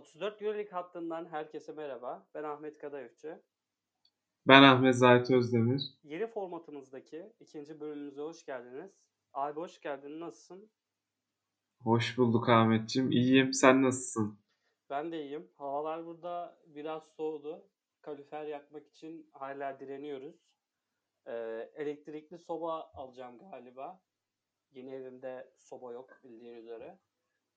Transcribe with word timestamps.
34 0.00 0.42
Euroleague 0.42 0.70
hattından 0.72 1.26
herkese 1.26 1.72
merhaba. 1.72 2.26
Ben 2.34 2.44
Ahmet 2.44 2.78
Kadayıfçı. 2.78 3.42
Ben 4.48 4.62
Ahmet 4.62 4.94
Zahit 4.96 5.30
Özdemir. 5.30 5.82
Yeni 6.02 6.26
formatımızdaki 6.26 7.32
ikinci 7.40 7.80
bölümümüze 7.80 8.20
hoş 8.22 8.44
geldiniz. 8.44 8.90
Abi 9.32 9.60
hoş 9.60 9.80
geldin. 9.80 10.20
Nasılsın? 10.20 10.70
Hoş 11.82 12.18
bulduk 12.18 12.48
Ahmetciğim. 12.48 13.10
İyiyim. 13.10 13.52
Sen 13.52 13.82
nasılsın? 13.82 14.38
Ben 14.90 15.12
de 15.12 15.22
iyiyim. 15.22 15.50
Havalar 15.56 16.06
burada 16.06 16.58
biraz 16.66 17.02
soğudu. 17.02 17.68
Kalorifer 18.02 18.44
yakmak 18.44 18.86
için 18.88 19.30
hala 19.32 19.80
direniyoruz. 19.80 20.36
Ee, 21.26 21.70
elektrikli 21.74 22.38
soba 22.38 22.90
alacağım 22.94 23.38
galiba. 23.50 24.00
Yeni 24.72 24.90
evimde 24.94 25.52
soba 25.58 25.92
yok 25.92 26.10
bildiğin 26.24 26.54
üzere. 26.54 26.98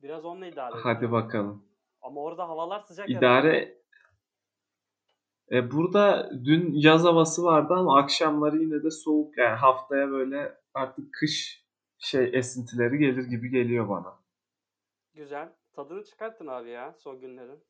Biraz 0.01 0.25
onunla 0.25 0.47
idare 0.47 0.75
Hadi 0.75 0.91
edeceğim. 0.93 1.11
bakalım. 1.11 1.72
Ama 2.03 2.21
orada 2.21 2.47
havalar 2.47 2.79
sıcak 2.79 3.09
herhalde. 3.09 3.17
İdare 3.17 3.83
e, 5.51 5.71
burada 5.71 6.31
dün 6.45 6.73
yaz 6.73 7.03
havası 7.03 7.43
vardı 7.43 7.73
ama 7.73 7.99
akşamları 7.99 8.57
yine 8.57 8.83
de 8.83 8.91
soğuk. 8.91 9.37
Yani 9.37 9.55
haftaya 9.55 10.09
böyle 10.11 10.57
artık 10.73 11.13
kış 11.13 11.63
şey 11.97 12.29
esintileri 12.33 12.97
gelir 12.97 13.23
gibi 13.23 13.49
geliyor 13.49 13.89
bana. 13.89 14.19
Güzel. 15.13 15.53
Tadını 15.73 16.03
çıkarttın 16.03 16.47
abi 16.47 16.69
ya 16.69 16.95
son 16.99 17.19
günlerin. 17.19 17.63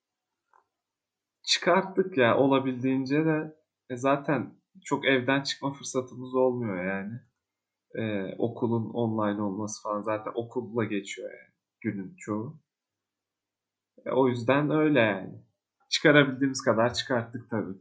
Çıkarttık 1.43 2.17
ya 2.17 2.37
olabildiğince 2.37 3.25
de 3.25 3.57
e, 3.89 3.95
zaten 3.95 4.53
çok 4.85 5.05
evden 5.05 5.41
çıkma 5.43 5.73
fırsatımız 5.73 6.35
olmuyor 6.35 6.85
yani. 6.85 7.19
E, 7.95 8.35
okulun 8.37 8.89
online 8.89 9.41
olması 9.41 9.83
falan 9.83 10.01
zaten 10.01 10.31
okulla 10.35 10.83
geçiyor 10.83 11.31
yani 11.31 11.53
günün 11.81 12.15
çoğu. 12.15 12.62
E, 14.05 14.11
o 14.11 14.27
yüzden 14.27 14.69
öyle 14.69 14.99
yani. 14.99 15.43
Çıkarabildiğimiz 15.89 16.61
kadar 16.61 16.93
çıkarttık 16.93 17.49
tabii. 17.49 17.77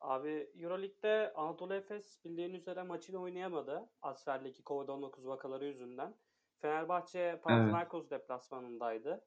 Abi 0.00 0.50
Euroleague'de 0.54 1.32
Anadolu 1.34 1.74
Efes 1.74 2.24
bildiğin 2.24 2.54
üzere 2.54 2.82
maçını 2.82 3.18
oynayamadı. 3.18 3.88
Asfer'deki 4.02 4.62
Covid-19 4.62 5.26
vakaları 5.26 5.64
yüzünden. 5.66 6.14
Fenerbahçe 6.60 7.40
Panathinaikos 7.42 8.10
deplasmanındaydı. 8.10 9.24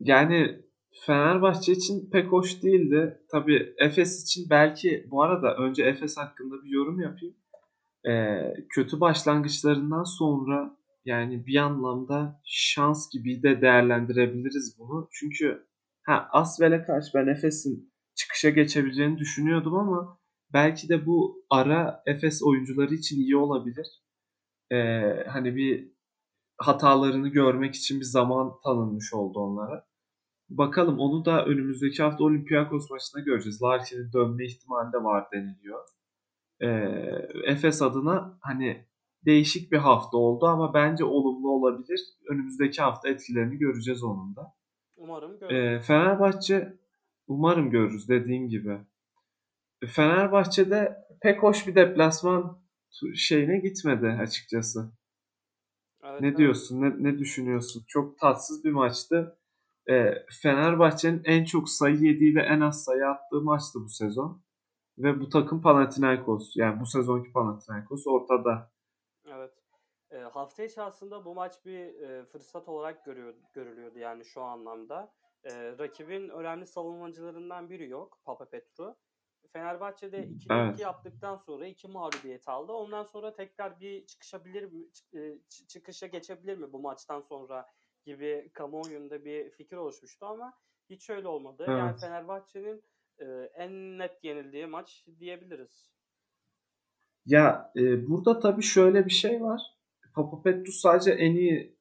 Yani 0.00 0.64
Fenerbahçe 1.06 1.72
için 1.72 2.10
pek 2.10 2.32
hoş 2.32 2.62
değildi. 2.62 3.20
Tabii 3.30 3.74
Efes 3.78 4.22
için 4.22 4.50
belki 4.50 5.06
bu 5.10 5.22
arada 5.22 5.56
önce 5.56 5.84
Efes 5.84 6.16
hakkında 6.16 6.64
bir 6.64 6.70
yorum 6.70 7.00
yapayım. 7.00 7.36
Ee, 8.06 8.54
kötü 8.70 9.00
başlangıçlarından 9.00 10.04
sonra 10.04 10.76
yani 11.04 11.46
bir 11.46 11.56
anlamda 11.56 12.40
şans 12.44 13.10
gibi 13.12 13.42
de 13.42 13.60
değerlendirebiliriz 13.60 14.76
bunu. 14.78 15.08
Çünkü 15.12 15.66
ha 16.02 16.28
Asvel'e 16.32 16.82
karşı 16.82 17.10
ben 17.14 17.26
Efes'in 17.26 17.92
çıkışa 18.14 18.50
geçebileceğini 18.50 19.18
düşünüyordum 19.18 19.74
ama 19.74 20.18
belki 20.52 20.88
de 20.88 21.06
bu 21.06 21.44
ara 21.50 22.02
Efes 22.06 22.42
oyuncuları 22.42 22.94
için 22.94 23.16
iyi 23.16 23.36
olabilir. 23.36 23.86
Ee, 24.72 25.24
hani 25.28 25.56
bir 25.56 25.92
hatalarını 26.58 27.28
görmek 27.28 27.74
için 27.74 28.00
bir 28.00 28.04
zaman 28.04 28.52
tanınmış 28.64 29.14
oldu 29.14 29.38
onlara. 29.40 29.86
Bakalım 30.50 30.98
onu 30.98 31.24
da 31.24 31.44
önümüzdeki 31.46 32.02
hafta 32.02 32.24
Olympiakos 32.24 32.90
maçında 32.90 33.22
göreceğiz. 33.22 33.62
Larkin'in 33.62 34.12
dönme 34.12 34.46
ihtimali 34.46 34.92
de 34.92 35.04
var 35.04 35.26
deniliyor. 35.32 35.88
Ee, 36.60 36.68
Efes 37.44 37.82
adına 37.82 38.38
hani 38.40 38.86
değişik 39.26 39.72
bir 39.72 39.78
hafta 39.78 40.16
oldu 40.16 40.46
ama 40.46 40.74
bence 40.74 41.04
olumlu 41.04 41.50
olabilir. 41.50 42.00
Önümüzdeki 42.28 42.82
hafta 42.82 43.08
etkilerini 43.08 43.58
göreceğiz 43.58 44.02
onun 44.02 44.36
da. 44.36 44.54
Umarım 44.96 45.38
görürüz. 45.38 45.56
Ee, 45.56 45.80
Fenerbahçe 45.86 46.78
umarım 47.26 47.70
görürüz 47.70 48.08
dediğim 48.08 48.48
gibi. 48.48 48.78
Fenerbahçe'de 49.86 50.96
pek 51.22 51.42
hoş 51.42 51.66
bir 51.66 51.74
deplasman 51.74 52.58
şeyine 53.14 53.58
gitmedi 53.58 54.06
açıkçası. 54.06 54.92
Evet, 56.04 56.20
Ne 56.20 56.26
evet. 56.28 56.38
diyorsun? 56.38 56.82
Ne, 56.82 56.94
ne 56.98 57.18
düşünüyorsun? 57.18 57.84
Çok 57.88 58.18
tatsız 58.18 58.64
bir 58.64 58.72
maçtı. 58.72 59.38
Ee, 59.90 60.14
Fenerbahçe'nin 60.42 61.22
en 61.24 61.44
çok 61.44 61.68
sayı 61.68 61.96
yediği 61.96 62.34
ve 62.34 62.42
en 62.42 62.60
az 62.60 62.84
sayı 62.84 63.06
attığı 63.06 63.40
maçtı 63.40 63.78
bu 63.84 63.88
sezon. 63.88 64.42
Ve 64.98 65.20
bu 65.20 65.28
takım 65.28 65.62
Panathinaikos. 65.62 66.56
Yani 66.56 66.80
bu 66.80 66.86
sezonki 66.86 67.32
Panathinaikos 67.32 68.06
ortada. 68.06 68.73
Hafta 70.32 70.64
içi 70.64 70.82
aslında 70.82 71.24
bu 71.24 71.34
maç 71.34 71.64
bir 71.64 72.00
e, 72.00 72.24
fırsat 72.24 72.68
olarak 72.68 73.04
görüyor, 73.04 73.34
görülüyordu 73.52 73.98
yani 73.98 74.24
şu 74.24 74.42
anlamda. 74.42 75.12
E, 75.44 75.78
rakibin 75.78 76.28
önemli 76.28 76.66
savunmacılarından 76.66 77.70
biri 77.70 77.88
yok. 77.88 78.20
Papa 78.24 78.44
Petru. 78.44 78.96
Fenerbahçe'de 79.52 80.18
2'de 80.18 80.54
Evet. 80.54 80.74
2 80.74 80.82
yaptıktan 80.82 81.36
sonra 81.36 81.66
2 81.66 81.88
mağlubiyet 81.88 82.48
aldı. 82.48 82.72
Ondan 82.72 83.02
sonra 83.02 83.34
tekrar 83.34 83.80
bir 83.80 84.06
çıkışabilir 84.06 84.72
mi, 84.72 84.84
e, 85.14 85.38
çıkışa 85.68 86.06
geçebilir 86.06 86.58
mi 86.58 86.72
bu 86.72 86.78
maçtan 86.78 87.20
sonra 87.20 87.66
gibi 88.04 88.50
kamuoyunda 88.52 89.24
bir 89.24 89.50
fikir 89.50 89.76
oluşmuştu 89.76 90.26
ama 90.26 90.54
hiç 90.90 91.10
öyle 91.10 91.28
olmadı. 91.28 91.74
Yani 91.76 91.90
Evet. 91.90 92.00
Fenerbahçe'nin 92.00 92.84
e, 93.18 93.24
en 93.54 93.98
net 93.98 94.24
yenildiği 94.24 94.66
maç 94.66 95.06
diyebiliriz. 95.18 95.90
Ya 97.26 97.72
e, 97.76 98.06
burada 98.08 98.40
tabii 98.40 98.62
şöyle 98.62 99.04
bir 99.06 99.10
şey 99.10 99.42
var. 99.42 99.60
Papapetrus 100.14 100.80
sadece 100.80 101.10
en 101.10 101.34
iyi 101.34 101.76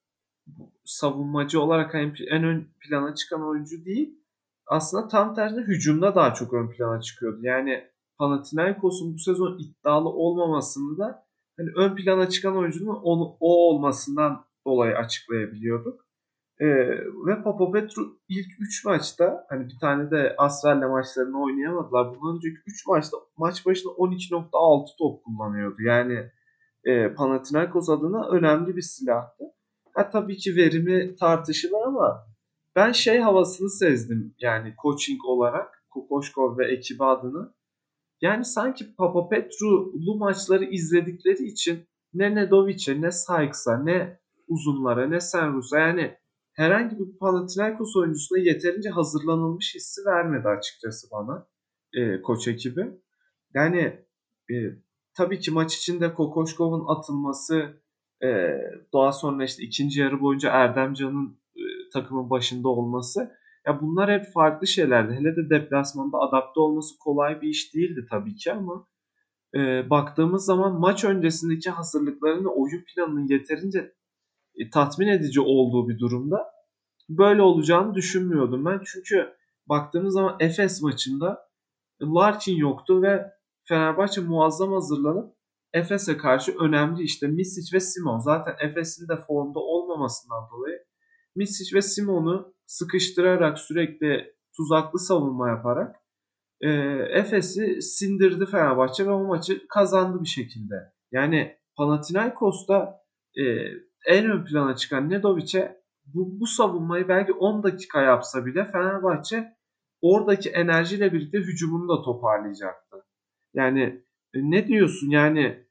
savunmacı 0.85 1.61
olarak 1.61 1.95
en 1.95 2.43
ön 2.43 2.67
plana 2.79 3.15
çıkan 3.15 3.47
oyuncu 3.47 3.85
değil. 3.85 4.19
Aslında 4.67 5.07
tam 5.07 5.35
tersine 5.35 5.61
hücumda 5.61 6.15
daha 6.15 6.33
çok 6.33 6.53
ön 6.53 6.69
plana 6.69 7.01
çıkıyordu. 7.01 7.39
Yani 7.41 7.83
Panathinaikos'un 8.17 9.13
bu 9.13 9.17
sezon 9.17 9.59
iddialı 9.59 10.09
olmamasını 10.09 10.97
da 10.97 11.25
hani 11.57 11.69
ön 11.75 11.95
plana 11.95 12.29
çıkan 12.29 12.57
oyuncunun 12.57 12.95
onu, 12.95 13.37
o 13.39 13.69
olmasından 13.69 14.45
dolayı 14.67 14.97
açıklayabiliyorduk. 14.97 16.05
Ee, 16.59 16.67
ve 17.25 17.43
Papapetru 17.43 18.17
ilk 18.29 18.47
3 18.59 18.85
maçta 18.85 19.45
hani 19.49 19.67
bir 19.67 19.79
tane 19.79 20.11
de 20.11 20.35
Asfer'le 20.37 20.89
maçlarını 20.89 21.43
oynayamadılar. 21.43 22.15
Bundan 22.15 22.35
önceki 22.35 22.57
3 22.67 22.87
maçta 22.87 23.17
maç 23.37 23.65
başına 23.65 23.91
12.6 23.91 24.85
top 24.97 25.23
kullanıyordu. 25.23 25.81
Yani 25.81 26.31
e, 26.85 27.13
Panathinaikos 27.13 27.89
adına 27.89 28.27
önemli 28.29 28.75
bir 28.75 28.81
silahtı. 28.81 29.43
Ha 29.93 30.09
tabii 30.09 30.37
ki 30.37 30.55
verimi 30.55 31.15
tartışılır 31.15 31.81
ama 31.85 32.27
ben 32.75 32.91
şey 32.91 33.19
havasını 33.19 33.69
sezdim 33.69 34.35
yani 34.39 34.73
coaching 34.81 35.25
olarak 35.25 35.83
Kokoşkov 35.89 36.57
ve 36.57 36.71
ekibi 36.71 37.03
adına. 37.03 37.53
Yani 38.21 38.45
sanki 38.45 38.95
Papapetru'lu 38.95 40.15
maçları 40.17 40.65
izledikleri 40.65 41.43
için 41.43 41.87
ne 42.13 42.35
Nedovic'e 42.35 43.01
ne 43.01 43.11
Sykes'a 43.11 43.83
ne 43.83 44.19
uzunlara 44.47 45.07
ne 45.07 45.19
Senrus'a 45.19 45.79
yani 45.79 46.17
herhangi 46.53 46.99
bir 46.99 47.17
Panathinaikos 47.17 47.95
oyuncusuna 47.95 48.39
yeterince 48.39 48.89
hazırlanılmış 48.89 49.75
hissi 49.75 50.05
vermedi 50.05 50.47
açıkçası 50.47 51.07
bana 51.11 51.47
e, 51.93 52.21
koç 52.21 52.47
ekibi. 52.47 53.01
Yani 53.53 54.05
e, 54.51 54.55
tabii 55.17 55.39
ki 55.39 55.51
maç 55.51 55.77
içinde 55.77 56.13
Kokoşkov'un 56.13 56.97
atılması 56.97 57.81
e, 58.23 58.27
daha 58.93 59.11
sonra 59.11 59.43
işte 59.43 59.63
ikinci 59.63 60.01
yarı 60.01 60.21
boyunca 60.21 60.49
Erdemcan'ın 60.49 61.39
e, 61.55 61.63
takımın 61.93 62.29
başında 62.29 62.69
olması 62.69 63.31
ya 63.67 63.81
bunlar 63.81 64.11
hep 64.11 64.33
farklı 64.33 64.67
şeylerdi. 64.67 65.13
Hele 65.13 65.35
de 65.35 65.49
deplasmanda 65.49 66.17
adapte 66.17 66.59
olması 66.59 66.97
kolay 66.99 67.41
bir 67.41 67.49
iş 67.49 67.73
değildi 67.75 68.05
tabii 68.09 68.35
ki 68.35 68.51
ama 68.53 68.87
e, 69.55 69.89
baktığımız 69.89 70.45
zaman 70.45 70.79
maç 70.79 71.03
öncesindeki 71.03 71.69
hazırlıklarını 71.69 72.49
oyun 72.49 72.83
planının 72.83 73.27
yeterince 73.27 73.93
e, 74.55 74.69
tatmin 74.69 75.07
edici 75.07 75.41
olduğu 75.41 75.89
bir 75.89 75.99
durumda 75.99 76.53
böyle 77.09 77.41
olacağını 77.41 77.95
düşünmüyordum 77.95 78.65
ben. 78.65 78.81
Çünkü 78.85 79.33
baktığımız 79.69 80.13
zaman 80.13 80.35
Efes 80.39 80.81
maçında 80.81 81.49
Larkin 82.01 82.55
yoktu 82.55 83.01
ve 83.01 83.31
Fenerbahçe 83.67 84.21
muazzam 84.21 84.73
hazırlanıp 84.73 85.35
Efes'e 85.73 86.17
karşı 86.17 86.57
önemli 86.59 87.03
işte 87.03 87.27
Misic 87.27 87.75
ve 87.75 87.79
Simon. 87.79 88.19
Zaten 88.19 88.55
Efes'in 88.69 89.07
de 89.07 89.25
formda 89.27 89.59
olmamasından 89.59 90.49
dolayı 90.51 90.79
Misic 91.35 91.75
ve 91.75 91.81
Simon'u 91.81 92.53
sıkıştırarak 92.65 93.59
sürekli 93.59 94.33
tuzaklı 94.57 94.99
savunma 94.99 95.49
yaparak 95.49 95.95
e, 96.61 96.69
Efes'i 97.19 97.81
sindirdi 97.81 98.45
Fenerbahçe 98.45 99.05
ve 99.05 99.11
o 99.11 99.27
maçı 99.27 99.67
kazandı 99.67 100.21
bir 100.21 100.27
şekilde. 100.27 100.75
Yani 101.11 101.57
Panathinaikos'ta 101.77 103.01
e, 103.37 103.43
en 104.07 104.31
ön 104.31 104.45
plana 104.45 104.75
çıkan 104.75 105.09
Nedovic'e 105.09 105.83
bu, 106.05 106.39
bu 106.39 106.47
savunmayı 106.47 107.07
belki 107.07 107.33
10 107.33 107.63
dakika 107.63 108.01
yapsa 108.01 108.45
bile 108.45 108.71
Fenerbahçe 108.71 109.57
oradaki 110.01 110.49
enerjiyle 110.49 111.13
birlikte 111.13 111.37
hücumunu 111.37 111.89
da 111.89 112.01
toparlayacaktı. 112.01 112.97
Yani 113.53 114.03
e, 114.33 114.39
ne 114.51 114.67
diyorsun 114.67 115.09
yani 115.09 115.67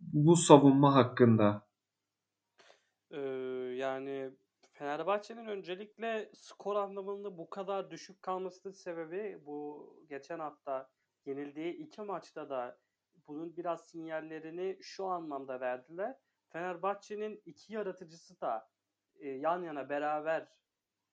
bu 0.00 0.36
savunma 0.36 0.94
hakkında? 0.94 1.66
Ee, 3.10 3.18
yani 3.76 4.30
Fenerbahçe'nin 4.72 5.46
öncelikle 5.46 6.30
skor 6.34 6.76
anlamında 6.76 7.38
bu 7.38 7.50
kadar 7.50 7.90
düşük 7.90 8.22
kalmasının 8.22 8.72
sebebi 8.72 9.42
bu 9.46 9.90
geçen 10.08 10.38
hafta 10.38 10.90
yenildiği 11.26 11.72
iki 11.72 12.02
maçta 12.02 12.50
da 12.50 12.78
bunun 13.28 13.56
biraz 13.56 13.86
sinyallerini 13.88 14.78
şu 14.80 15.04
anlamda 15.06 15.60
verdiler. 15.60 16.16
Fenerbahçe'nin 16.48 17.42
iki 17.46 17.72
yaratıcısı 17.74 18.40
da 18.40 18.68
e, 19.18 19.28
yan 19.28 19.62
yana 19.62 19.88
beraber 19.88 20.48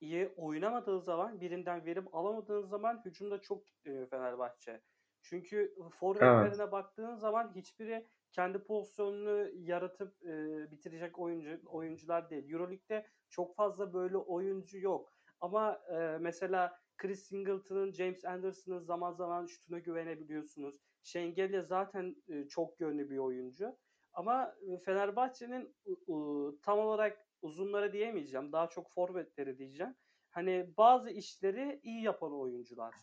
iyi 0.01 0.27
oynamadığı 0.27 1.01
zaman 1.01 1.41
birinden 1.41 1.85
verim 1.85 2.07
alamadığın 2.13 2.63
zaman 2.63 3.01
hücumda 3.05 3.41
çok 3.41 3.65
kitleniyor 3.67 4.09
Fenerbahçe. 4.09 4.81
Çünkü 5.21 5.75
forvetlerine 5.99 6.61
evet. 6.63 6.71
baktığın 6.71 7.15
zaman 7.15 7.55
hiçbiri 7.55 8.07
kendi 8.31 8.63
pozisyonunu 8.63 9.49
yaratıp 9.53 10.25
e, 10.25 10.71
bitirecek 10.71 11.19
oyuncu 11.19 11.59
oyuncular 11.65 12.29
değil. 12.29 12.49
EuroLeague'de 12.49 13.07
çok 13.29 13.55
fazla 13.55 13.93
böyle 13.93 14.17
oyuncu 14.17 14.79
yok. 14.79 15.13
Ama 15.39 15.81
e, 15.91 16.17
mesela 16.19 16.79
Chris 16.97 17.27
Singleton'ın, 17.27 17.91
James 17.91 18.25
Anderson'ın 18.25 18.79
zaman 18.79 19.11
zaman 19.11 19.45
şutuna 19.45 19.79
güvenebiliyorsunuz. 19.79 20.81
Şengelya 21.03 21.61
zaten 21.61 22.15
e, 22.29 22.47
çok 22.47 22.79
yönlü 22.79 23.09
bir 23.09 23.17
oyuncu. 23.17 23.77
Ama 24.13 24.55
Fenerbahçe'nin 24.85 25.75
e, 25.87 26.13
tam 26.61 26.79
olarak 26.79 27.27
uzunlara 27.41 27.93
diyemeyeceğim. 27.93 28.51
Daha 28.51 28.69
çok 28.69 28.91
forvetleri 28.91 29.57
diyeceğim. 29.57 29.95
Hani 30.29 30.73
bazı 30.77 31.09
işleri 31.09 31.79
iyi 31.83 32.03
yapan 32.03 32.33
oyuncular. 32.33 32.93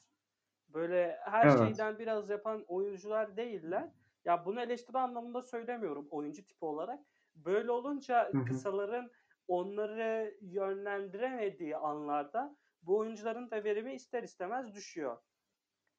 Böyle 0.74 1.18
her 1.24 1.46
evet. 1.46 1.58
şeyden 1.58 1.98
biraz 1.98 2.30
yapan 2.30 2.64
oyuncular 2.68 3.36
değiller. 3.36 3.90
Ya 4.24 4.46
bunu 4.46 4.60
eleştiri 4.60 4.98
anlamında 4.98 5.42
söylemiyorum 5.42 6.08
oyuncu 6.10 6.46
tipi 6.46 6.64
olarak. 6.64 7.00
Böyle 7.34 7.70
olunca 7.70 8.32
Hı-hı. 8.32 8.44
kısaların 8.44 9.10
onları 9.48 10.34
yönlendiremediği 10.40 11.76
anlarda 11.76 12.56
bu 12.82 12.98
oyuncuların 12.98 13.50
da 13.50 13.64
verimi 13.64 13.94
ister 13.94 14.22
istemez 14.22 14.74
düşüyor. 14.74 15.18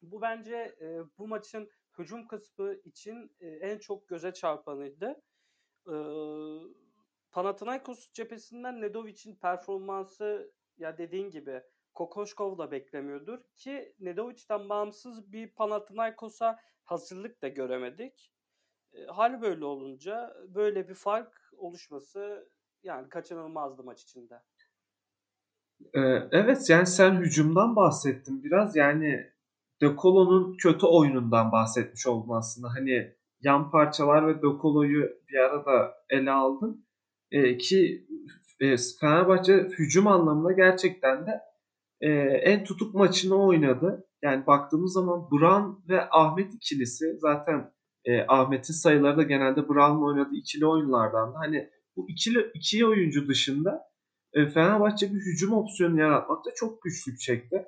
Bu 0.01 0.21
bence 0.21 0.75
e, 0.81 0.99
bu 1.17 1.27
maçın 1.27 1.69
hücum 1.97 2.27
kısmı 2.27 2.73
için 2.73 3.35
e, 3.39 3.47
en 3.47 3.77
çok 3.77 4.07
göze 4.07 4.33
çarpanıydı. 4.33 5.21
E, 5.87 5.95
Panathinaikos 7.31 8.11
cephesinden 8.13 8.81
Nedovic'in 8.81 9.35
performansı 9.35 10.53
ya 10.77 10.97
dediğin 10.97 11.29
gibi 11.29 11.61
Kokoşkov 11.95 12.57
da 12.57 12.71
beklemiyordur 12.71 13.39
ki 13.55 13.95
Nedovic'den 13.99 14.69
bağımsız 14.69 15.31
bir 15.31 15.47
Panathinaikos'a 15.47 16.59
hazırlık 16.83 17.41
da 17.41 17.47
göremedik. 17.47 18.33
E, 18.93 19.05
hal 19.05 19.41
böyle 19.41 19.65
olunca 19.65 20.37
böyle 20.47 20.89
bir 20.89 20.93
fark 20.93 21.51
oluşması 21.57 22.49
yani 22.83 23.09
kaçınılmazdı 23.09 23.83
maç 23.83 24.03
içinde. 24.03 24.41
Ee, 25.93 25.99
evet 26.31 26.69
yani 26.69 26.85
sen 26.85 27.15
hücumdan 27.15 27.75
bahsettin 27.75 28.43
biraz 28.43 28.75
yani 28.75 29.31
De 29.81 29.95
Colo'nun 30.01 30.57
kötü 30.57 30.85
oyunundan 30.85 31.51
bahsetmiş 31.51 32.07
oldun 32.07 32.33
aslında. 32.33 32.67
Hani 32.69 33.15
yan 33.41 33.71
parçalar 33.71 34.27
ve 34.27 34.35
De 34.35 34.47
Colo'yu 34.61 35.09
bir 35.29 35.37
arada 35.37 35.93
ele 36.09 36.31
aldın. 36.31 36.85
Ee, 37.31 37.57
ki 37.57 38.07
e, 38.59 38.75
Fenerbahçe 38.99 39.53
hücum 39.53 40.07
anlamında 40.07 40.51
gerçekten 40.51 41.25
de 41.27 41.41
e, 42.01 42.09
en 42.43 42.63
tutuk 42.63 42.95
maçını 42.95 43.35
oynadı. 43.35 44.07
Yani 44.21 44.47
baktığımız 44.47 44.93
zaman 44.93 45.29
Brown 45.31 45.89
ve 45.89 46.09
Ahmet 46.11 46.53
ikilisi 46.53 47.05
zaten 47.17 47.71
e, 48.05 48.25
Ahmet'in 48.27 48.73
sayıları 48.73 49.17
da 49.17 49.23
genelde 49.23 49.69
Brown'la 49.69 50.05
oynadığı 50.05 50.35
ikili 50.35 50.65
oyunlardan 50.65 51.33
da 51.33 51.37
hani 51.39 51.69
bu 51.95 52.09
ikili 52.09 52.51
iki 52.53 52.85
oyuncu 52.85 53.27
dışında 53.27 53.81
e, 54.33 54.45
Fenerbahçe 54.45 55.13
bir 55.13 55.19
hücum 55.19 55.53
opsiyonu 55.53 55.99
yaratmakta 55.99 56.51
çok 56.55 56.81
güçlük 56.81 57.19
çekti. 57.19 57.65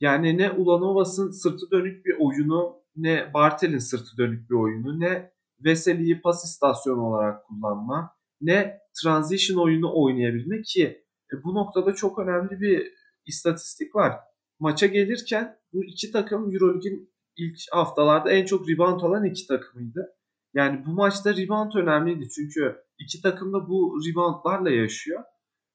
Yani 0.00 0.38
ne 0.38 0.50
Ulanovas'ın 0.50 1.30
sırtı 1.30 1.70
dönük 1.70 2.06
bir 2.06 2.16
oyunu, 2.18 2.76
ne 2.96 3.34
Bartel'in 3.34 3.78
sırtı 3.78 4.16
dönük 4.18 4.50
bir 4.50 4.54
oyunu, 4.54 5.00
ne 5.00 5.30
Veseli'yi 5.64 6.20
pas 6.20 6.44
istasyonu 6.44 7.02
olarak 7.02 7.44
kullanma, 7.44 8.10
ne 8.40 8.78
transition 9.02 9.64
oyunu 9.64 9.90
oynayabilmek 9.94 10.64
ki 10.64 10.84
e, 11.32 11.44
bu 11.44 11.54
noktada 11.54 11.94
çok 11.94 12.18
önemli 12.18 12.60
bir 12.60 12.92
istatistik 13.26 13.94
var. 13.94 14.12
Maça 14.58 14.86
gelirken 14.86 15.58
bu 15.72 15.84
iki 15.84 16.12
takım 16.12 16.52
Euroleague'in 16.54 17.12
ilk 17.36 17.58
haftalarda 17.72 18.30
en 18.30 18.46
çok 18.46 18.68
rebound 18.68 19.00
alan 19.00 19.24
iki 19.24 19.46
takımıydı. 19.46 20.16
Yani 20.54 20.86
bu 20.86 20.90
maçta 20.90 21.36
rebound 21.36 21.72
önemliydi 21.74 22.28
çünkü 22.28 22.76
iki 22.98 23.22
takım 23.22 23.52
da 23.52 23.68
bu 23.68 23.98
reboundlarla 24.08 24.70
yaşıyor. 24.70 25.24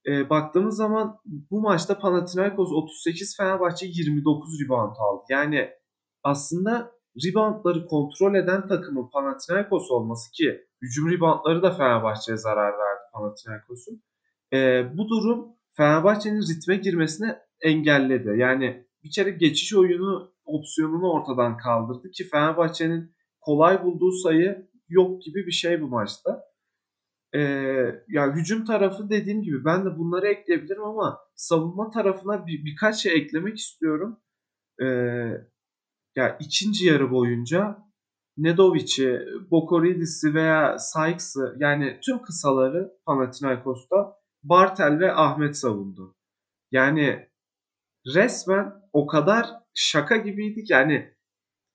E, 0.07 0.30
baktığımız 0.30 0.75
zaman 0.75 1.18
bu 1.25 1.62
maçta 1.62 2.00
Panathinaikos 2.00 2.71
38, 2.71 3.38
Fenerbahçe 3.38 3.86
29 3.86 4.62
rebound 4.62 4.95
aldı. 5.00 5.24
Yani 5.30 5.69
aslında 6.24 6.92
reboundları 7.25 7.86
kontrol 7.86 8.36
eden 8.36 8.68
takımın 8.68 9.09
Panathinaikos 9.09 9.92
olması 9.92 10.31
ki 10.31 10.62
hücum 10.81 11.12
reboundları 11.12 11.63
da 11.63 11.71
Fenerbahçe'ye 11.71 12.38
zarar 12.38 12.71
verdi 12.71 13.01
Panathinaikos'un. 13.13 14.04
E, 14.54 14.83
bu 14.97 15.09
durum 15.09 15.56
Fenerbahçe'nin 15.77 16.41
ritme 16.41 16.75
girmesine 16.75 17.39
engelledi. 17.62 18.39
Yani 18.39 18.88
bir 19.03 19.12
kere 19.12 19.29
geçiş 19.29 19.73
oyunu 19.75 20.33
opsiyonunu 20.45 21.12
ortadan 21.12 21.57
kaldırdı 21.57 22.12
ki 22.12 22.29
Fenerbahçe'nin 22.29 23.15
kolay 23.41 23.83
bulduğu 23.83 24.12
sayı 24.12 24.69
yok 24.89 25.21
gibi 25.21 25.45
bir 25.47 25.51
şey 25.51 25.81
bu 25.81 25.88
maçta. 25.88 26.44
Ee, 27.33 27.39
ya 28.07 28.35
hücum 28.35 28.65
tarafı 28.65 29.09
dediğim 29.09 29.41
gibi 29.41 29.65
ben 29.65 29.85
de 29.85 29.97
bunları 29.97 30.27
ekleyebilirim 30.27 30.83
ama 30.83 31.19
savunma 31.35 31.91
tarafına 31.91 32.47
bir, 32.47 32.65
birkaç 32.65 32.95
şey 33.01 33.13
eklemek 33.13 33.57
istiyorum. 33.57 34.19
Ee, 34.81 34.85
ya 36.15 36.38
ikinci 36.39 36.85
yarı 36.85 37.12
boyunca 37.12 37.77
Nedovic'i, 38.38 39.19
Bokoridis'i 39.51 40.33
veya 40.33 40.77
Sykes'ı 40.79 41.56
yani 41.59 42.00
tüm 42.03 42.21
kısaları 42.21 42.91
Panathinaikos'ta 43.06 44.20
Bartel 44.43 44.99
ve 44.99 45.13
Ahmet 45.13 45.57
savundu. 45.57 46.15
Yani 46.71 47.29
resmen 48.15 48.73
o 48.93 49.07
kadar 49.07 49.45
şaka 49.73 50.17
gibiydik 50.17 50.69
yani 50.69 51.13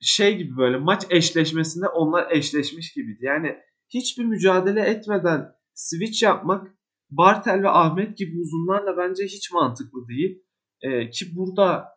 şey 0.00 0.36
gibi 0.36 0.56
böyle 0.56 0.76
maç 0.76 1.02
eşleşmesinde 1.10 1.88
onlar 1.88 2.30
eşleşmiş 2.30 2.92
gibiydi. 2.92 3.24
Yani 3.24 3.56
hiçbir 3.88 4.24
mücadele 4.24 4.80
etmeden 4.80 5.52
switch 5.74 6.22
yapmak 6.22 6.76
Bartel 7.10 7.62
ve 7.62 7.68
Ahmet 7.68 8.18
gibi 8.18 8.38
uzunlarla 8.38 8.96
bence 8.96 9.24
hiç 9.24 9.52
mantıklı 9.52 10.08
değil. 10.08 10.42
Ee, 10.82 11.10
ki 11.10 11.26
burada 11.36 11.88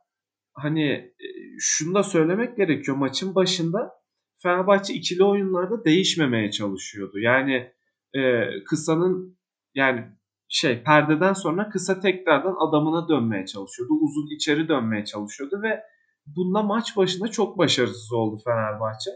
hani 0.53 0.91
e, 0.91 1.27
şunu 1.59 1.95
da 1.95 2.03
söylemek 2.03 2.57
gerekiyor. 2.57 2.97
Maçın 2.97 3.35
başında 3.35 3.99
Fenerbahçe 4.43 4.93
ikili 4.93 5.23
oyunlarda 5.23 5.85
değişmemeye 5.85 6.51
çalışıyordu. 6.51 7.19
Yani 7.19 7.73
e, 8.15 8.45
kısanın 8.63 9.39
yani 9.75 10.18
şey 10.49 10.83
perdeden 10.83 11.33
sonra 11.33 11.69
kısa 11.69 11.99
tekrardan 11.99 12.55
adamına 12.67 13.09
dönmeye 13.09 13.45
çalışıyordu. 13.45 13.93
Uzun 13.93 14.35
içeri 14.35 14.67
dönmeye 14.67 15.05
çalışıyordu 15.05 15.61
ve 15.61 15.83
bunda 16.25 16.63
maç 16.63 16.97
başında 16.97 17.27
çok 17.27 17.57
başarısız 17.57 18.13
oldu 18.13 18.41
Fenerbahçe. 18.45 19.11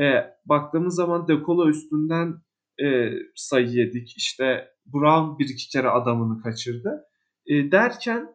E, 0.00 0.34
baktığımız 0.46 0.94
zaman 0.94 1.28
Dekolo 1.28 1.68
üstünden 1.68 2.34
e, 2.84 3.10
sayı 3.34 3.68
yedik. 3.68 4.16
İşte 4.16 4.68
Brown 4.86 5.38
bir 5.38 5.48
iki 5.48 5.68
kere 5.68 5.88
adamını 5.88 6.42
kaçırdı. 6.42 7.04
E, 7.46 7.72
derken 7.72 8.34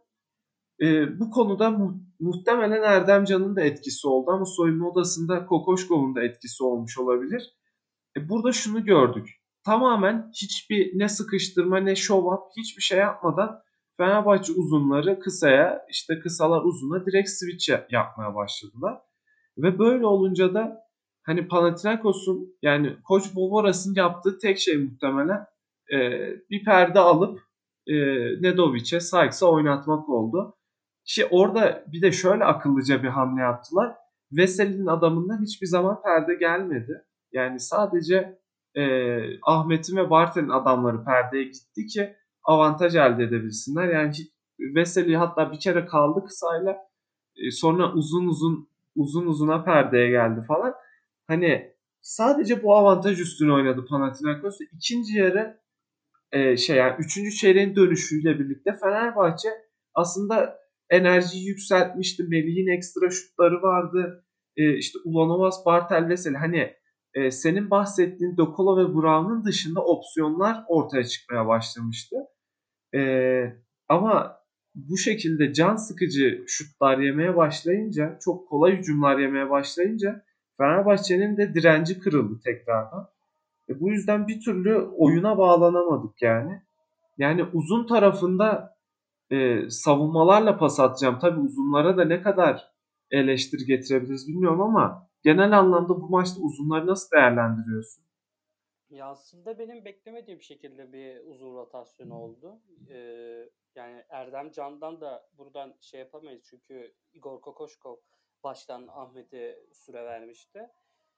e, 0.82 1.20
bu 1.20 1.32
konuda 1.32 1.72
mu- 1.72 2.04
muhtemelen 2.20 2.84
Erdemcan'ın 2.84 3.56
da 3.56 3.62
etkisi 3.62 4.08
oldu 4.08 4.32
ama 4.32 4.46
soyunma 4.46 4.90
odasında 4.90 5.46
Kokoşkov'un 5.46 6.16
da 6.16 6.24
etkisi 6.24 6.64
olmuş 6.64 6.98
olabilir. 6.98 7.44
E, 8.18 8.30
burada 8.30 8.52
şunu 8.52 8.86
gördük. 8.86 9.30
Tamamen 9.66 10.32
hiçbir 10.34 11.00
ne 11.00 11.10
sıkıştırma 11.10 11.78
ne 11.78 11.96
show 11.96 12.28
up 12.28 12.52
hiçbir 12.58 12.82
şey 12.82 13.00
yapmadan 13.00 13.64
Fenerbahçe 13.98 14.54
uzunları 14.54 15.20
kısaya 15.20 15.86
işte 15.90 16.20
kısalar 16.20 16.62
uzuna 16.62 17.06
direkt 17.06 17.30
switch 17.30 17.70
yapmaya 17.90 18.36
başladılar. 18.36 19.02
Ve 19.58 19.80
böyle 19.80 20.06
olunca 20.06 20.54
da 20.54 20.84
hani 21.24 21.48
Panathinaikos'un 21.48 22.58
yani 22.62 22.98
Koç 23.04 23.36
Bovoras'ın 23.36 23.96
yaptığı 23.96 24.40
tek 24.40 24.60
şey 24.60 24.78
muhtemelen 24.78 25.46
e, 25.94 25.98
bir 26.50 26.66
perde 26.66 27.00
alıp 27.00 27.40
e, 27.88 27.96
Nedovic'e 28.42 29.00
Sykes'a 29.00 29.46
oynatmak 29.52 30.10
oldu. 30.10 30.58
Ki 31.06 31.26
orada 31.26 31.84
bir 31.88 32.02
de 32.02 32.12
şöyle 32.12 32.44
akıllıca 32.44 33.04
bir 33.04 33.08
hamle 33.08 33.42
yaptılar. 33.42 33.96
Veseli'nin 34.32 34.86
adamından 34.86 35.42
hiçbir 35.42 35.68
zaman 35.68 36.02
perde 36.02 36.36
gelmedi. 36.36 37.06
Yani 37.32 37.60
sadece 37.60 38.40
e, 38.76 38.84
Ahmet'in 39.44 39.98
ve 39.98 40.10
Bartel'in 40.10 40.50
adamları 40.50 41.04
perdeye 41.04 41.44
gitti 41.44 41.86
ki 41.86 42.16
avantaj 42.44 42.96
elde 42.96 43.24
edebilsinler. 43.24 43.88
Yani 43.88 44.12
Veseli 44.60 45.18
hatta 45.18 45.52
bir 45.52 45.60
kere 45.60 45.86
kaldı 45.86 46.26
kısayla 46.26 46.78
e, 47.36 47.52
sonra 47.52 47.94
uzun 47.94 48.28
uzun 48.28 48.70
uzun 48.96 49.28
uzuna 49.28 49.64
perdeye 49.64 50.10
geldi 50.10 50.46
falan. 50.48 50.74
Hani 51.28 51.74
sadece 52.02 52.64
bu 52.64 52.76
avantaj 52.76 53.22
üstüne 53.22 53.54
oynadı 53.54 53.86
Panathinaikos. 53.90 54.58
İkinci 54.74 55.18
yarı 55.18 55.60
e, 56.32 56.58
şey 56.58 56.78
yani 56.78 56.96
3. 57.00 57.38
çeyreğin 57.40 57.76
dönüşüyle 57.76 58.40
birlikte 58.40 58.78
Fenerbahçe 58.82 59.50
aslında 59.94 60.60
enerjiyi 60.90 61.48
yükseltmişti. 61.48 62.24
Melih'in 62.24 62.78
ekstra 62.78 63.10
şutları 63.10 63.62
vardı. 63.62 64.26
E, 64.58 64.78
işte 64.78 65.00
Ulanovas, 65.06 65.66
Bartel, 65.66 66.10
Veseli 66.10 66.38
hani 66.38 66.74
e, 67.14 67.32
senin 67.32 67.70
bahsettiğin 67.72 68.38
Dokolo 68.38 68.78
ve 68.78 68.94
Brown'un 68.94 69.46
dışında 69.46 69.82
opsiyonlar 69.86 70.64
ortaya 70.68 71.04
çıkmaya 71.04 71.48
başlamıştı. 71.48 72.16
E, 72.96 73.02
ama 73.90 74.38
bu 74.76 74.98
şekilde 74.98 75.54
can 75.54 75.76
sıkıcı 75.76 76.44
şutlar 76.48 76.98
yemeye 76.98 77.36
başlayınca, 77.36 78.18
çok 78.22 78.50
kolay 78.50 78.78
hücumlar 78.78 79.20
yemeye 79.20 79.50
başlayınca 79.50 80.24
Fenerbahçe'nin 80.58 81.38
de 81.38 81.54
direnci 81.54 82.00
kırıldı 82.00 82.40
tekrardan. 82.44 83.10
E, 83.70 83.80
bu 83.80 83.92
yüzden 83.92 84.28
bir 84.28 84.42
türlü 84.42 84.78
oyuna 84.78 85.38
bağlanamadık 85.38 86.22
yani. 86.22 86.62
Yani 87.18 87.44
uzun 87.54 87.88
tarafında 87.88 88.78
e, 89.32 89.70
savunmalarla 89.70 90.58
pas 90.58 90.80
atacağım. 90.80 91.20
Tabi 91.20 91.40
uzunlara 91.40 91.98
da 91.98 92.06
ne 92.06 92.22
kadar 92.22 92.72
eleştiri 93.12 93.66
getirebiliriz 93.66 94.28
bilmiyorum 94.28 94.62
ama 94.62 95.08
genel 95.24 95.60
anlamda 95.60 96.02
bu 96.02 96.10
maçta 96.10 96.42
uzunları 96.42 96.88
nasıl 96.88 97.12
değerlendiriyorsun? 97.12 98.04
Ya 98.90 99.06
aslında 99.08 99.60
benim 99.60 99.86
beklemediğim 99.86 100.42
şekilde 100.42 100.94
bir 100.94 101.26
uzun 101.26 101.56
rotasyonu 101.56 102.16
oldu. 102.16 102.62
Ee, 102.90 103.50
yani 103.76 104.06
Erdem 104.10 104.52
Can'dan 104.52 105.02
da 105.02 105.28
buradan 105.38 105.76
şey 105.82 106.00
yapamayız 106.00 106.44
çünkü 106.50 106.96
Igor 107.14 107.42
Kokoşkov 107.42 107.98
baştan 108.44 108.88
Ahmet'e 108.88 109.60
süre 109.72 110.06
vermişti. 110.06 110.70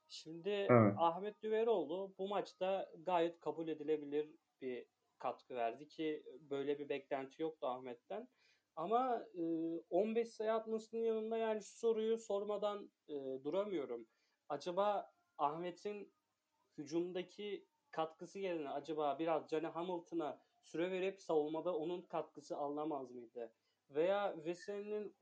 Şimdi 0.08 0.48
Evet. 0.48 0.94
Ahmet 0.98 1.42
Düveroğlu 1.42 2.14
bu 2.18 2.28
maçta 2.28 2.90
gayet 3.06 3.40
kabul 3.40 3.68
edilebilir 3.68 4.30
bir 4.60 4.86
katkı 5.18 5.54
verdi 5.54 5.88
ki 5.88 6.22
böyle 6.40 6.78
bir 6.78 6.88
beklenti 6.88 7.42
yoktu 7.42 7.66
Ahmet'ten. 7.66 8.28
Ama 8.76 9.26
e, 9.34 9.42
15 9.90 10.28
sayı 10.28 10.52
atmasının 10.52 11.00
yanında 11.00 11.36
yani 11.36 11.62
şu 11.62 11.78
soruyu 11.78 12.18
sormadan 12.18 12.90
e, 13.08 13.14
duramıyorum. 13.44 14.08
Acaba 14.48 15.12
Ahmet'in 15.38 16.12
hücumdaki 16.78 17.66
katkısı 17.90 18.38
yerine 18.38 18.70
acaba 18.70 19.18
biraz 19.18 19.48
Johnny 19.48 19.66
Hamilton'a 19.66 20.40
süre 20.62 20.90
verip 20.90 21.20
savunmada 21.22 21.76
onun 21.76 22.02
katkısı 22.02 22.56
alınamaz 22.56 23.10
mıydı? 23.10 23.52
Veya 23.90 24.44
Veseli'nin 24.44 25.16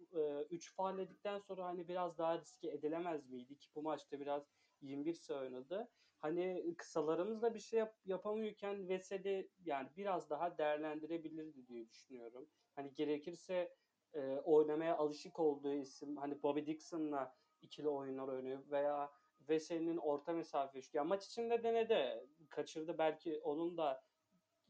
3 0.50 0.70
e, 0.70 0.74
faal 0.74 1.06
sonra 1.40 1.64
hani 1.64 1.88
biraz 1.88 2.18
daha 2.18 2.38
riske 2.38 2.70
edilemez 2.70 3.26
miydi 3.30 3.58
ki 3.58 3.68
bu 3.74 3.82
maçta 3.82 4.20
biraz 4.20 4.42
21 4.80 5.14
sayı 5.14 5.40
oynadı. 5.40 5.88
Hani 6.24 6.74
kısalarımızla 6.78 7.54
bir 7.54 7.58
şey 7.58 7.78
yap, 7.78 7.94
yapamıyorken 8.04 8.88
Veseli 8.88 9.50
yani 9.64 9.88
biraz 9.96 10.30
daha 10.30 10.58
değerlendirebilirdi 10.58 11.66
diye 11.66 11.90
düşünüyorum. 11.90 12.48
Hani 12.74 12.94
gerekirse 12.94 13.74
e, 14.14 14.40
oynamaya 14.44 14.96
alışık 14.96 15.40
olduğu 15.40 15.74
isim 15.74 16.16
hani 16.16 16.42
Bobby 16.42 16.66
Dixon'la 16.66 17.34
ikili 17.62 17.88
oyunlar 17.88 18.28
oynuyor 18.28 18.70
veya 18.70 19.12
Veseli'nin 19.48 19.96
orta 19.96 20.32
mesafe 20.32 20.82
şutu. 20.82 20.96
Yani 20.96 21.08
maç 21.08 21.26
içinde 21.26 21.62
denedi. 21.62 22.26
Kaçırdı 22.50 22.98
belki 22.98 23.40
onun 23.40 23.76
da 23.76 24.04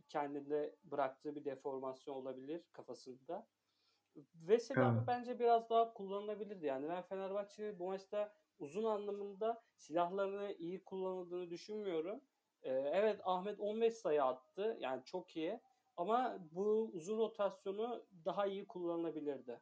kendinde 0.08 0.76
bıraktığı 0.84 1.34
bir 1.34 1.44
deformasyon 1.44 2.14
olabilir 2.14 2.62
kafasında. 2.72 3.46
Veseli 4.34 4.80
evet. 4.80 5.02
bence 5.06 5.38
biraz 5.38 5.70
daha 5.70 5.92
kullanılabilirdi. 5.92 6.66
Yani 6.66 6.88
ben 6.88 7.02
Fenerbahçe 7.02 7.78
bu 7.78 7.86
maçta 7.86 8.34
uzun 8.58 8.84
anlamında 8.84 9.62
silahlarını 9.76 10.54
iyi 10.58 10.84
kullanıldığını 10.84 11.50
düşünmüyorum. 11.50 12.20
Ee, 12.62 12.70
evet 12.72 13.20
Ahmet 13.24 13.60
15 13.60 13.94
sayı 13.94 14.24
attı. 14.24 14.76
Yani 14.80 15.02
çok 15.04 15.36
iyi. 15.36 15.60
Ama 15.96 16.38
bu 16.52 16.90
uzun 16.92 17.18
rotasyonu 17.18 18.04
daha 18.24 18.46
iyi 18.46 18.66
kullanılabilirdi. 18.66 19.60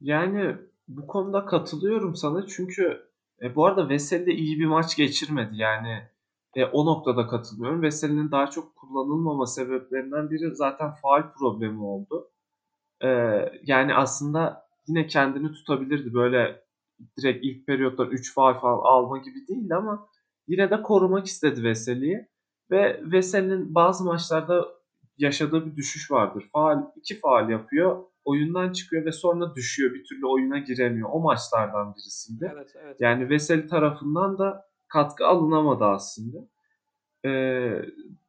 Yani 0.00 0.56
bu 0.88 1.06
konuda 1.06 1.44
katılıyorum 1.44 2.14
sana 2.14 2.46
çünkü 2.46 3.08
e, 3.42 3.54
bu 3.54 3.66
arada 3.66 3.88
Veseli 3.88 4.26
de 4.26 4.32
iyi 4.32 4.58
bir 4.58 4.66
maç 4.66 4.96
geçirmedi. 4.96 5.56
Yani 5.56 6.08
e, 6.54 6.64
o 6.64 6.86
noktada 6.86 7.26
katılıyorum. 7.26 7.82
Veseli'nin 7.82 8.30
daha 8.30 8.50
çok 8.50 8.76
kullanılmama 8.76 9.46
sebeplerinden 9.46 10.30
biri 10.30 10.54
zaten 10.54 10.94
faal 10.94 11.32
problemi 11.32 11.82
oldu. 11.82 12.30
E, 13.02 13.08
yani 13.62 13.94
aslında 13.94 14.68
yine 14.86 15.06
kendini 15.06 15.52
tutabilirdi. 15.52 16.14
Böyle 16.14 16.63
direkt 17.18 17.44
ilk 17.44 17.66
periyotlar 17.66 18.06
3 18.06 18.34
faal 18.34 18.60
falan 18.60 18.80
alma 18.84 19.18
gibi 19.18 19.48
değil 19.48 19.76
ama 19.76 20.08
yine 20.48 20.70
de 20.70 20.82
korumak 20.82 21.26
istedi 21.26 21.64
Veseli'yi. 21.64 22.28
Ve 22.70 23.00
Veseli'nin 23.12 23.74
bazı 23.74 24.04
maçlarda 24.04 24.64
yaşadığı 25.18 25.66
bir 25.66 25.76
düşüş 25.76 26.10
vardır. 26.10 26.48
Faal, 26.52 26.82
iki 26.96 27.20
faal 27.20 27.50
yapıyor 27.50 28.04
oyundan 28.24 28.72
çıkıyor 28.72 29.04
ve 29.04 29.12
sonra 29.12 29.54
düşüyor. 29.54 29.94
Bir 29.94 30.04
türlü 30.04 30.26
oyuna 30.26 30.58
giremiyor. 30.58 31.08
O 31.12 31.20
maçlardan 31.20 31.94
birisiydi. 31.94 32.50
Evet, 32.54 32.72
evet. 32.82 32.96
Yani 33.00 33.30
Veseli 33.30 33.66
tarafından 33.66 34.38
da 34.38 34.66
katkı 34.88 35.26
alınamadı 35.26 35.84
aslında. 35.84 36.38
Ee, 37.24 37.82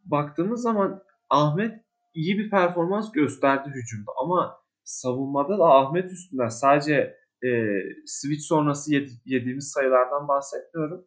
baktığımız 0.06 0.62
zaman 0.62 1.02
Ahmet 1.30 1.82
iyi 2.14 2.38
bir 2.38 2.50
performans 2.50 3.12
gösterdi 3.12 3.70
hücumda 3.70 4.12
ama 4.24 4.58
savunmada 4.84 5.60
da 5.60 5.66
Ahmet 5.66 6.12
üstünden 6.12 6.48
sadece 6.48 7.18
e, 7.46 7.82
switch 8.06 8.44
sonrası 8.44 8.94
yedi, 8.94 9.10
yediğimiz 9.26 9.72
sayılardan 9.72 10.28
bahsetmiyorum. 10.28 11.06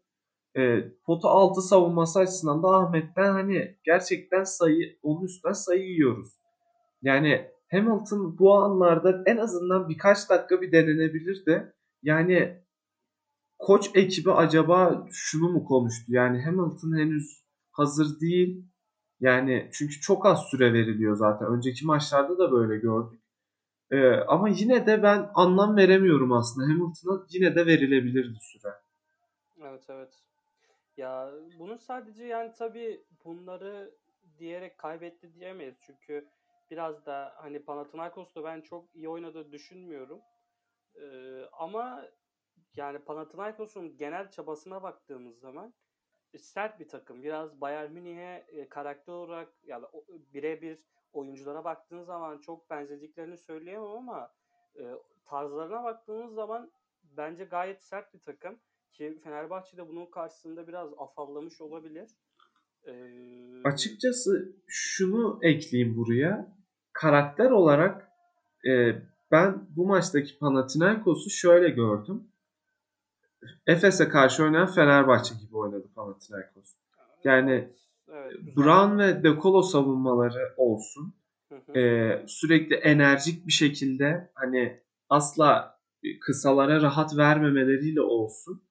E, 0.57 0.92
potu 1.07 1.28
altı 1.28 1.62
savunması 1.62 2.18
açısından 2.18 2.62
da 2.62 2.68
Ahmet'ten 2.68 3.33
hani 3.33 3.78
gerçekten 3.85 4.45
sayı 4.45 4.99
onun 5.02 5.25
üstünden 5.25 5.52
sayı 5.52 5.83
yiyoruz. 5.83 6.28
Yani 7.02 7.50
Hamilton 7.71 8.38
bu 8.38 8.54
anlarda 8.54 9.23
en 9.26 9.37
azından 9.37 9.88
birkaç 9.88 10.30
dakika 10.30 10.61
bir 10.61 10.73
denenebilirdi. 10.73 11.75
Yani 12.02 12.62
koç 13.59 13.90
ekibi 13.95 14.33
acaba 14.33 15.07
şunu 15.12 15.49
mu 15.52 15.64
konuştu? 15.64 16.04
Yani 16.09 16.42
Hamilton 16.42 16.99
henüz 16.99 17.45
hazır 17.71 18.21
değil. 18.21 18.64
Yani 19.21 19.71
çünkü 19.73 20.00
çok 20.00 20.26
az 20.26 20.42
süre 20.50 20.73
veriliyor 20.73 21.16
zaten. 21.16 21.49
Önceki 21.49 21.87
maçlarda 21.87 22.38
da 22.38 22.52
böyle 22.52 22.78
gördük. 22.78 23.21
Ee, 23.90 24.11
ama 24.12 24.49
yine 24.49 24.87
de 24.87 25.02
ben 25.02 25.30
anlam 25.35 25.76
veremiyorum 25.76 26.33
aslında. 26.33 26.66
Hamilton'a 26.66 27.26
yine 27.30 27.57
de 27.57 27.66
verilebilirdi 27.66 28.38
süre. 28.40 28.73
Evet 29.62 29.85
evet. 29.88 30.14
Ya 30.97 31.33
bunun 31.59 31.76
sadece 31.76 32.25
yani 32.25 32.52
tabii 32.59 33.04
bunları 33.25 33.90
diyerek 34.38 34.78
kaybetti 34.78 35.35
diyemeyiz. 35.35 35.75
Çünkü 35.80 36.28
biraz 36.71 37.07
da 37.07 37.35
hani 37.37 37.64
Panathinaikos'ta 37.64 38.45
ben 38.45 38.61
çok 38.61 38.95
iyi 38.95 39.09
oynadığı 39.09 39.52
düşünmüyorum. 39.52 40.21
Ee, 40.95 41.42
ama 41.52 42.04
yani 42.76 42.99
Panathinaikos'un 42.99 43.97
genel 43.97 44.30
çabasına 44.30 44.83
baktığımız 44.83 45.38
zaman 45.38 45.75
e, 46.35 46.38
sert 46.38 46.80
bir 46.80 46.88
takım. 46.88 47.23
Biraz 47.23 47.61
Bayern 47.61 47.92
Münih'e 47.92 48.47
e, 48.49 48.68
karakter 48.68 49.12
olarak 49.12 49.49
yani 49.64 49.85
birebir 50.35 50.78
oyunculara 51.12 51.65
baktığınız 51.65 52.07
zaman 52.07 52.38
çok 52.38 52.71
benzediklerini 52.71 53.37
söyleyemem 53.37 53.91
ama 53.91 54.31
e, 54.77 54.83
tarzlarına 55.27 55.85
baktığınız 55.85 56.35
zaman 56.35 56.71
bence 57.17 57.45
gayet 57.45 57.85
sert 57.85 58.15
bir 58.15 58.21
takım. 58.21 58.59
Ki 58.93 59.21
Fenerbahçe 59.25 59.77
de 59.77 59.88
bunun 59.88 60.07
karşısında 60.07 60.69
biraz 60.69 60.91
afallamış 60.99 61.61
olabilir. 61.61 62.11
Ee... 62.87 63.62
Açıkçası 63.65 64.57
şunu 64.67 65.38
ekleyeyim 65.43 65.97
buraya 65.97 66.57
karakter 66.93 67.50
olarak 67.50 68.09
e, 68.69 69.03
ben 69.31 69.67
bu 69.77 69.87
maçtaki 69.87 70.38
Panathinaikos'u 70.38 71.31
şöyle 71.31 71.69
gördüm. 71.69 72.29
Efes'e 73.67 74.09
karşı 74.09 74.43
oynayan 74.45 74.67
Fenerbahçe 74.67 75.35
gibi 75.35 75.57
oynadı 75.57 75.88
Panathinaikos. 75.95 76.75
Yani 77.25 77.73
evet, 78.12 78.57
Brown 78.57 78.99
ve 78.99 79.23
De 79.23 79.41
Colo 79.43 79.62
savunmaları 79.62 80.55
olsun. 80.57 81.15
Hı 81.49 81.79
e, 81.79 82.12
sürekli 82.27 82.75
enerjik 82.75 83.47
bir 83.47 83.53
şekilde 83.53 84.31
hani 84.35 84.81
asla 85.09 85.79
kısalara 86.21 86.83
rahat 86.83 87.17
vermemeleriyle 87.17 88.00
olsun. 88.00 88.62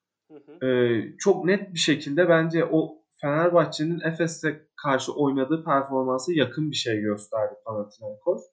E, 0.63 1.00
çok 1.17 1.46
net 1.46 1.74
bir 1.74 1.79
şekilde 1.79 2.29
bence 2.29 2.65
o 2.65 2.98
Fenerbahçe'nin 3.22 4.00
Efes'e 4.00 4.67
karşı 4.75 5.13
oynadığı 5.13 5.63
performansı 5.63 6.34
yakın 6.34 6.72
bir 6.72 6.75
şey 6.75 7.01
gösterdi 7.01 7.53
Panathinaikos. 7.65 8.44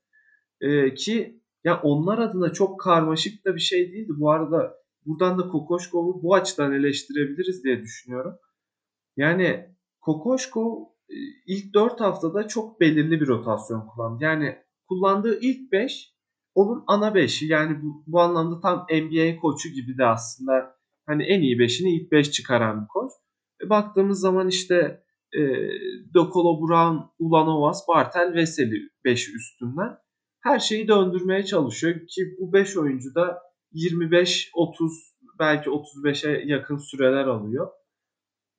Ee, 0.61 0.95
ki 0.95 1.41
ya 1.65 1.81
onlar 1.83 2.19
adına 2.19 2.53
çok 2.53 2.81
karmaşık 2.81 3.45
da 3.45 3.55
bir 3.55 3.61
şey 3.61 3.93
değildi. 3.93 4.13
Bu 4.17 4.31
arada 4.31 4.77
buradan 5.07 5.39
da 5.39 5.49
Kokoşkov'u 5.49 6.23
bu 6.23 6.35
açıdan 6.35 6.73
eleştirebiliriz 6.73 7.65
diye 7.65 7.83
düşünüyorum. 7.83 8.39
Yani 9.17 9.74
Kokoşkov 10.05 10.83
e, 11.09 11.17
ilk 11.47 11.75
4 11.75 12.01
haftada 12.01 12.49
çok 12.49 12.81
belirli 12.81 13.21
bir 13.21 13.27
rotasyon 13.27 13.87
kullandı. 13.87 14.25
Yani 14.25 14.59
kullandığı 14.89 15.41
ilk 15.41 15.73
5 15.73 16.15
onun 16.55 16.85
ana 16.87 17.09
5'i. 17.09 17.49
Yani 17.49 17.83
bu, 17.83 18.05
bu 18.07 18.21
anlamda 18.21 18.61
tam 18.61 18.87
NBA 18.91 19.41
koçu 19.41 19.69
gibi 19.69 19.99
de 19.99 20.05
aslında 20.05 20.77
hani 21.07 21.23
en 21.23 21.41
iyi 21.43 21.57
5'ini 21.57 21.89
ilk 21.89 22.13
5 22.13 22.31
çıkaran 22.31 22.83
bir 22.83 22.89
koç. 22.89 23.13
E, 23.65 23.71
baktığımız 23.71 24.21
zaman 24.21 24.49
işte 24.49 25.05
e, 25.33 25.41
De 26.15 26.21
Colo, 26.33 26.69
Brown, 26.69 26.97
Ulanovas, 27.19 27.89
Bartel, 27.89 28.35
Veseli 28.35 28.91
5 29.05 29.35
üstünden 29.35 29.99
her 30.41 30.59
şeyi 30.59 30.89
döndürmeye 30.89 31.45
çalışıyor 31.45 31.95
ki 31.95 32.23
bu 32.41 32.53
5 32.53 32.77
oyuncu 32.77 33.15
da 33.15 33.43
25, 33.73 34.51
30 34.55 34.93
belki 35.39 35.71
35'e 35.71 36.43
yakın 36.47 36.77
süreler 36.77 37.25
alıyor. 37.27 37.69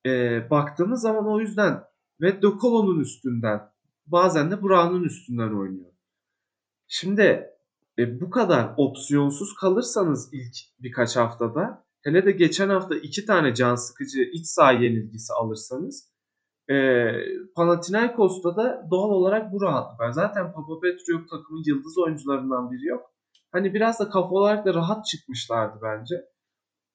E, 0.06 0.42
baktığımız 0.50 1.02
zaman 1.02 1.28
o 1.28 1.40
yüzden 1.40 1.84
ve 2.22 2.42
De 2.42 3.00
üstünden 3.00 3.62
bazen 4.08 4.52
de 4.52 4.62
Brown'un 4.62 5.04
üstünden 5.04 5.60
oynuyor. 5.60 5.92
Şimdi 6.88 7.50
e, 8.00 8.22
bu 8.22 8.30
kadar 8.30 8.74
opsiyonsuz 8.78 9.56
kalırsanız 9.56 10.34
ilk 10.34 10.56
birkaç 10.80 11.16
haftada 11.16 11.86
hele 12.02 12.26
de 12.26 12.32
geçen 12.32 12.70
hafta 12.70 12.96
iki 12.96 13.26
tane 13.26 13.54
can 13.54 13.76
sıkıcı 13.76 14.22
iç 14.34 14.46
saha 14.46 14.72
yenilgisi 14.72 15.34
alırsanız 15.34 16.16
e, 16.70 16.76
Panathinaikos'ta 17.56 18.56
da 18.56 18.88
doğal 18.92 19.10
olarak 19.10 19.54
bu 19.54 19.62
rahatlık 19.62 20.00
var. 20.00 20.12
Zaten 20.12 20.54
Papa 20.54 20.80
Petru 20.80 21.14
yok 21.14 21.30
takımın 21.30 21.64
yıldız 21.66 21.98
oyuncularından 21.98 22.72
biri 22.72 22.86
yok. 22.86 23.12
Hani 23.52 23.74
biraz 23.74 24.00
da 24.00 24.10
kafa 24.10 24.30
olarak 24.30 24.66
da 24.66 24.74
rahat 24.74 25.06
çıkmışlardı 25.06 25.80
bence. 25.84 26.16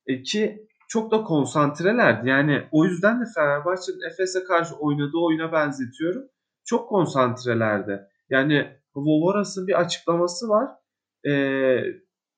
E, 0.07 0.23
ki 0.23 0.69
çok 0.91 1.11
da 1.11 1.23
konsantrelerdi. 1.23 2.29
Yani 2.29 2.63
o 2.73 2.85
yüzden 2.85 3.21
de 3.21 3.25
Fenerbahçe'nin 3.35 4.11
Efes'e 4.13 4.45
karşı 4.45 4.75
oynadığı 4.75 5.19
oyuna 5.19 5.53
benzetiyorum. 5.53 6.23
Çok 6.65 6.89
konsantrelerdi. 6.89 8.01
Yani 8.31 8.69
Vovoras'ın 8.97 9.67
bir 9.67 9.81
açıklaması 9.81 10.49
var. 10.49 10.71
Ee, 11.27 11.83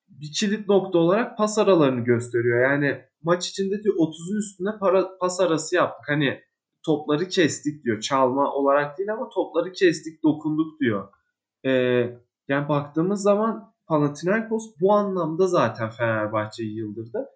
bir 0.08 0.32
kilit 0.32 0.68
nokta 0.68 0.98
olarak 0.98 1.38
pas 1.38 1.58
aralarını 1.58 2.04
gösteriyor. 2.04 2.62
Yani 2.62 3.04
maç 3.22 3.48
içinde 3.48 3.82
diyor 3.82 3.94
30'un 3.94 4.38
üstünde 4.38 4.70
para, 4.80 5.18
pas 5.18 5.40
arası 5.40 5.76
yaptık. 5.76 6.08
Hani 6.08 6.40
topları 6.82 7.28
kestik 7.28 7.84
diyor. 7.84 8.00
Çalma 8.00 8.52
olarak 8.52 8.98
değil 8.98 9.12
ama 9.12 9.28
topları 9.28 9.72
kestik, 9.72 10.22
dokunduk 10.22 10.80
diyor. 10.80 11.08
Ee, 11.64 11.70
yani 12.48 12.68
baktığımız 12.68 13.22
zaman 13.22 13.72
Panathinaikos 13.86 14.64
bu 14.80 14.92
anlamda 14.92 15.46
zaten 15.46 15.90
Fenerbahçe'yi 15.90 16.76
yıldırdı. 16.76 17.28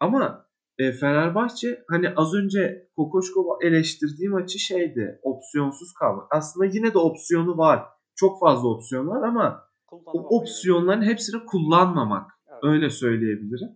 Ama 0.00 0.45
e, 0.78 0.92
Fenerbahçe 0.92 1.84
hani 1.88 2.14
az 2.16 2.34
önce 2.34 2.88
Kokoşkova 2.96 3.58
eleştirdiği 3.62 4.28
maçı 4.28 4.58
şeydi. 4.58 5.20
Opsiyonsuz 5.22 5.92
kalmak. 5.92 6.26
Aslında 6.30 6.66
yine 6.66 6.94
de 6.94 6.98
opsiyonu 6.98 7.58
var. 7.58 7.84
Çok 8.14 8.40
fazla 8.40 8.68
opsiyon 8.68 9.08
var 9.08 9.22
ama 9.22 9.64
o 9.90 10.38
opsiyonların 10.38 11.00
yani. 11.00 11.10
hepsini 11.10 11.44
kullanmamak. 11.44 12.30
Evet. 12.48 12.64
Öyle 12.64 12.90
söyleyebilirim. 12.90 13.68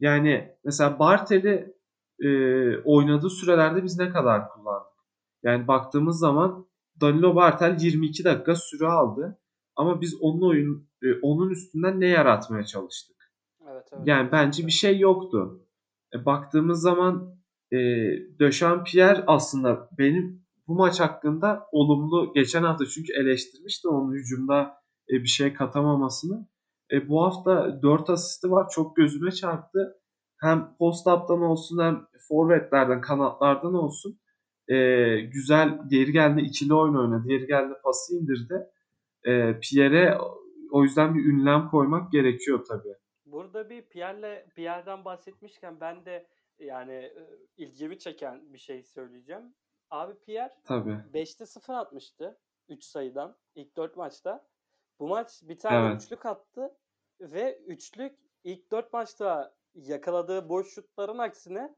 Yani 0.00 0.56
mesela 0.64 0.98
Bartel'i 0.98 1.74
e, 2.20 2.28
oynadığı 2.84 3.30
sürelerde 3.30 3.84
biz 3.84 3.98
ne 3.98 4.10
kadar 4.10 4.48
kullandık? 4.48 4.92
Yani 5.42 5.68
baktığımız 5.68 6.18
zaman 6.18 6.66
Danilo 7.00 7.34
Bartel 7.34 7.76
22 7.80 8.24
dakika 8.24 8.54
süre 8.54 8.86
aldı. 8.86 9.38
Ama 9.76 10.00
biz 10.00 10.16
onun 10.20 10.48
oyun 10.48 10.88
e, 11.02 11.06
onun 11.22 11.50
üstünden 11.50 12.00
ne 12.00 12.06
yaratmaya 12.06 12.64
çalıştık? 12.64 13.16
Evet, 13.70 13.88
evet. 13.92 14.06
Yani 14.06 14.32
bence 14.32 14.66
bir 14.66 14.72
şey 14.72 14.98
yoktu. 14.98 15.66
E, 16.14 16.24
baktığımız 16.24 16.80
zaman 16.80 17.36
e, 17.72 17.78
Döşampierre 18.40 19.24
aslında 19.26 19.88
benim 19.98 20.42
bu 20.68 20.74
maç 20.74 21.00
hakkında 21.00 21.66
olumlu 21.72 22.32
geçen 22.34 22.62
hafta 22.62 22.86
çünkü 22.86 23.12
eleştirmişti 23.12 23.88
onun 23.88 24.12
hücumda 24.14 24.82
e, 25.10 25.12
bir 25.12 25.28
şey 25.28 25.54
katamamasını. 25.54 26.48
E, 26.92 27.08
bu 27.08 27.24
hafta 27.24 27.82
4 27.82 28.10
asisti 28.10 28.50
var. 28.50 28.68
Çok 28.74 28.96
gözüme 28.96 29.30
çarptı. 29.32 29.98
Hem 30.40 30.74
post-up'tan 30.78 31.42
olsun 31.42 31.78
hem 31.82 32.06
forvetlerden, 32.28 33.00
kanatlardan 33.00 33.74
olsun. 33.74 34.18
E, 34.68 34.76
güzel 35.20 35.78
geri 35.90 36.12
geldi 36.12 36.40
ikili 36.40 36.74
oyun 36.74 36.94
oynadı. 36.94 37.28
Geri 37.28 37.46
geldi 37.46 37.74
pası 37.84 38.14
indirdi. 38.14 38.66
E, 39.24 39.60
Pierre'e 39.60 40.18
o 40.70 40.84
yüzden 40.84 41.14
bir 41.14 41.24
ünlem 41.24 41.68
koymak 41.68 42.12
gerekiyor 42.12 42.64
tabii. 42.68 42.94
Burada 43.32 43.70
bir 43.70 43.82
Pierre'le 43.82 44.46
Pierre'den 44.54 45.04
bahsetmişken 45.04 45.80
ben 45.80 46.04
de 46.04 46.26
yani 46.58 46.92
e, 46.92 47.28
ilgimi 47.56 47.98
çeken 47.98 48.52
bir 48.52 48.58
şey 48.58 48.82
söyleyeceğim. 48.82 49.54
Abi 49.90 50.18
Pierre 50.18 50.54
Tabii. 50.64 50.98
5'te 51.14 51.46
0 51.46 51.74
atmıştı 51.74 52.38
3 52.68 52.84
sayıdan 52.84 53.36
ilk 53.54 53.76
4 53.76 53.96
maçta. 53.96 54.46
Bu 54.98 55.08
maç 55.08 55.42
bir 55.42 55.58
tane 55.58 55.88
evet. 55.88 56.02
üçlük 56.02 56.26
attı 56.26 56.74
ve 57.20 57.58
üçlük 57.58 58.18
ilk 58.44 58.70
4 58.70 58.92
maçta 58.92 59.54
yakaladığı 59.74 60.48
boş 60.48 60.74
şutların 60.74 61.18
aksine 61.18 61.74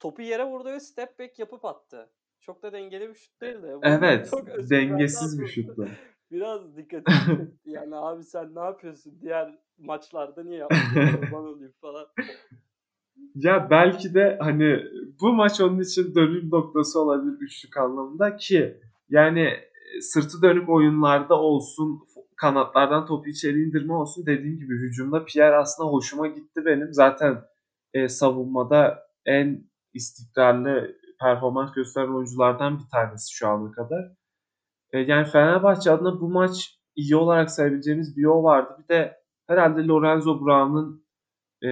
topu 0.00 0.22
yere 0.22 0.44
vurdu 0.44 0.68
ve 0.68 0.80
step 0.80 1.18
back 1.18 1.38
yapıp 1.38 1.64
attı. 1.64 2.10
Çok 2.40 2.62
da 2.62 2.72
dengeli 2.72 3.08
bir 3.08 3.14
şut 3.14 3.40
değildi. 3.40 3.72
Bu 3.74 3.80
evet. 3.82 4.30
Çok 4.30 4.46
dengesiz 4.70 5.40
bir 5.40 5.46
şuttu. 5.46 5.88
Biraz 6.30 6.76
dikkat 6.76 7.08
et. 7.08 7.48
yani 7.64 7.96
abi 7.96 8.24
sen 8.24 8.54
ne 8.54 8.60
yapıyorsun? 8.60 9.18
Diğer 9.20 9.58
maçlarda 9.82 10.42
niye 10.42 10.58
yapmıyorsun? 10.70 11.32
olayım 11.32 11.72
falan. 11.80 12.06
Ya 13.34 13.70
belki 13.70 14.14
de 14.14 14.38
hani 14.40 14.78
bu 15.20 15.32
maç 15.32 15.60
onun 15.60 15.80
için 15.80 16.14
dönüm 16.14 16.50
noktası 16.50 17.00
olabilir 17.00 17.40
üçlük 17.40 17.76
anlamında 17.76 18.36
ki 18.36 18.80
yani 19.08 19.50
sırtı 20.00 20.42
dönük 20.42 20.68
oyunlarda 20.68 21.34
olsun 21.34 22.00
kanatlardan 22.36 23.06
topu 23.06 23.28
içeri 23.28 23.62
indirme 23.62 23.94
olsun 23.94 24.26
dediğim 24.26 24.58
gibi 24.58 24.74
hücumda 24.74 25.24
Pierre 25.24 25.56
aslında 25.56 25.88
hoşuma 25.88 26.26
gitti 26.26 26.64
benim. 26.64 26.92
Zaten 26.92 27.42
e, 27.94 28.08
savunmada 28.08 29.06
en 29.26 29.64
istikrarlı 29.94 30.96
performans 31.20 31.72
gösteren 31.72 32.14
oyunculardan 32.14 32.78
bir 32.78 32.88
tanesi 32.92 33.34
şu 33.34 33.48
ana 33.48 33.72
kadar. 33.72 34.12
E, 34.92 34.98
yani 34.98 35.26
Fenerbahçe 35.26 35.90
adına 35.90 36.20
bu 36.20 36.28
maç 36.28 36.78
iyi 36.96 37.16
olarak 37.16 37.50
sayabileceğimiz 37.50 38.16
bir 38.16 38.22
yol 38.22 38.44
vardı. 38.44 38.76
Bir 38.82 38.88
de 38.88 39.21
herhalde 39.52 39.86
Lorenzo 39.86 40.40
Brown'un 40.40 41.04
e, 41.64 41.70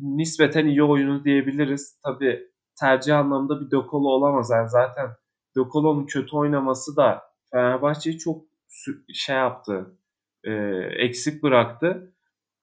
nispeten 0.00 0.66
iyi 0.66 0.82
oyunu 0.82 1.24
diyebiliriz. 1.24 2.00
Tabi 2.04 2.48
tercih 2.80 3.18
anlamında 3.18 3.60
bir 3.60 3.70
Dokolo 3.70 4.08
olamaz. 4.08 4.50
Yani 4.50 4.68
zaten 4.68 5.10
Dokolo'nun 5.56 6.06
kötü 6.06 6.36
oynaması 6.36 6.96
da 6.96 7.22
Fenerbahçe'yi 7.50 8.18
çok 8.18 8.44
şey 9.14 9.36
yaptı, 9.36 9.98
e, 10.44 10.52
eksik 10.98 11.42
bıraktı. 11.42 12.14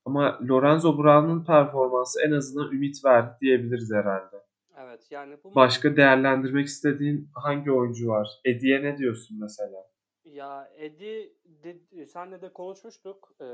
Ama 0.06 0.40
Lorenzo 0.50 0.98
Brown'un 0.98 1.46
performansı 1.46 2.22
en 2.22 2.32
azından 2.32 2.72
ümit 2.72 3.06
verdi 3.06 3.38
diyebiliriz 3.42 3.92
herhalde. 3.94 4.36
Evet 4.78 5.12
yani 5.12 5.38
bu 5.44 5.56
Başka 5.56 5.96
değerlendirmek 5.96 6.68
istediğin 6.68 7.30
hangi 7.34 7.72
oyuncu 7.72 8.08
var? 8.08 8.28
Edi'ye 8.46 8.84
ne 8.84 8.98
diyorsun 8.98 9.38
mesela? 9.42 9.91
Ya 10.26 10.72
Edi 10.76 11.38
de, 11.46 12.06
senle 12.06 12.42
de 12.42 12.54
konuşmuştuk 12.54 13.36
e, 13.42 13.46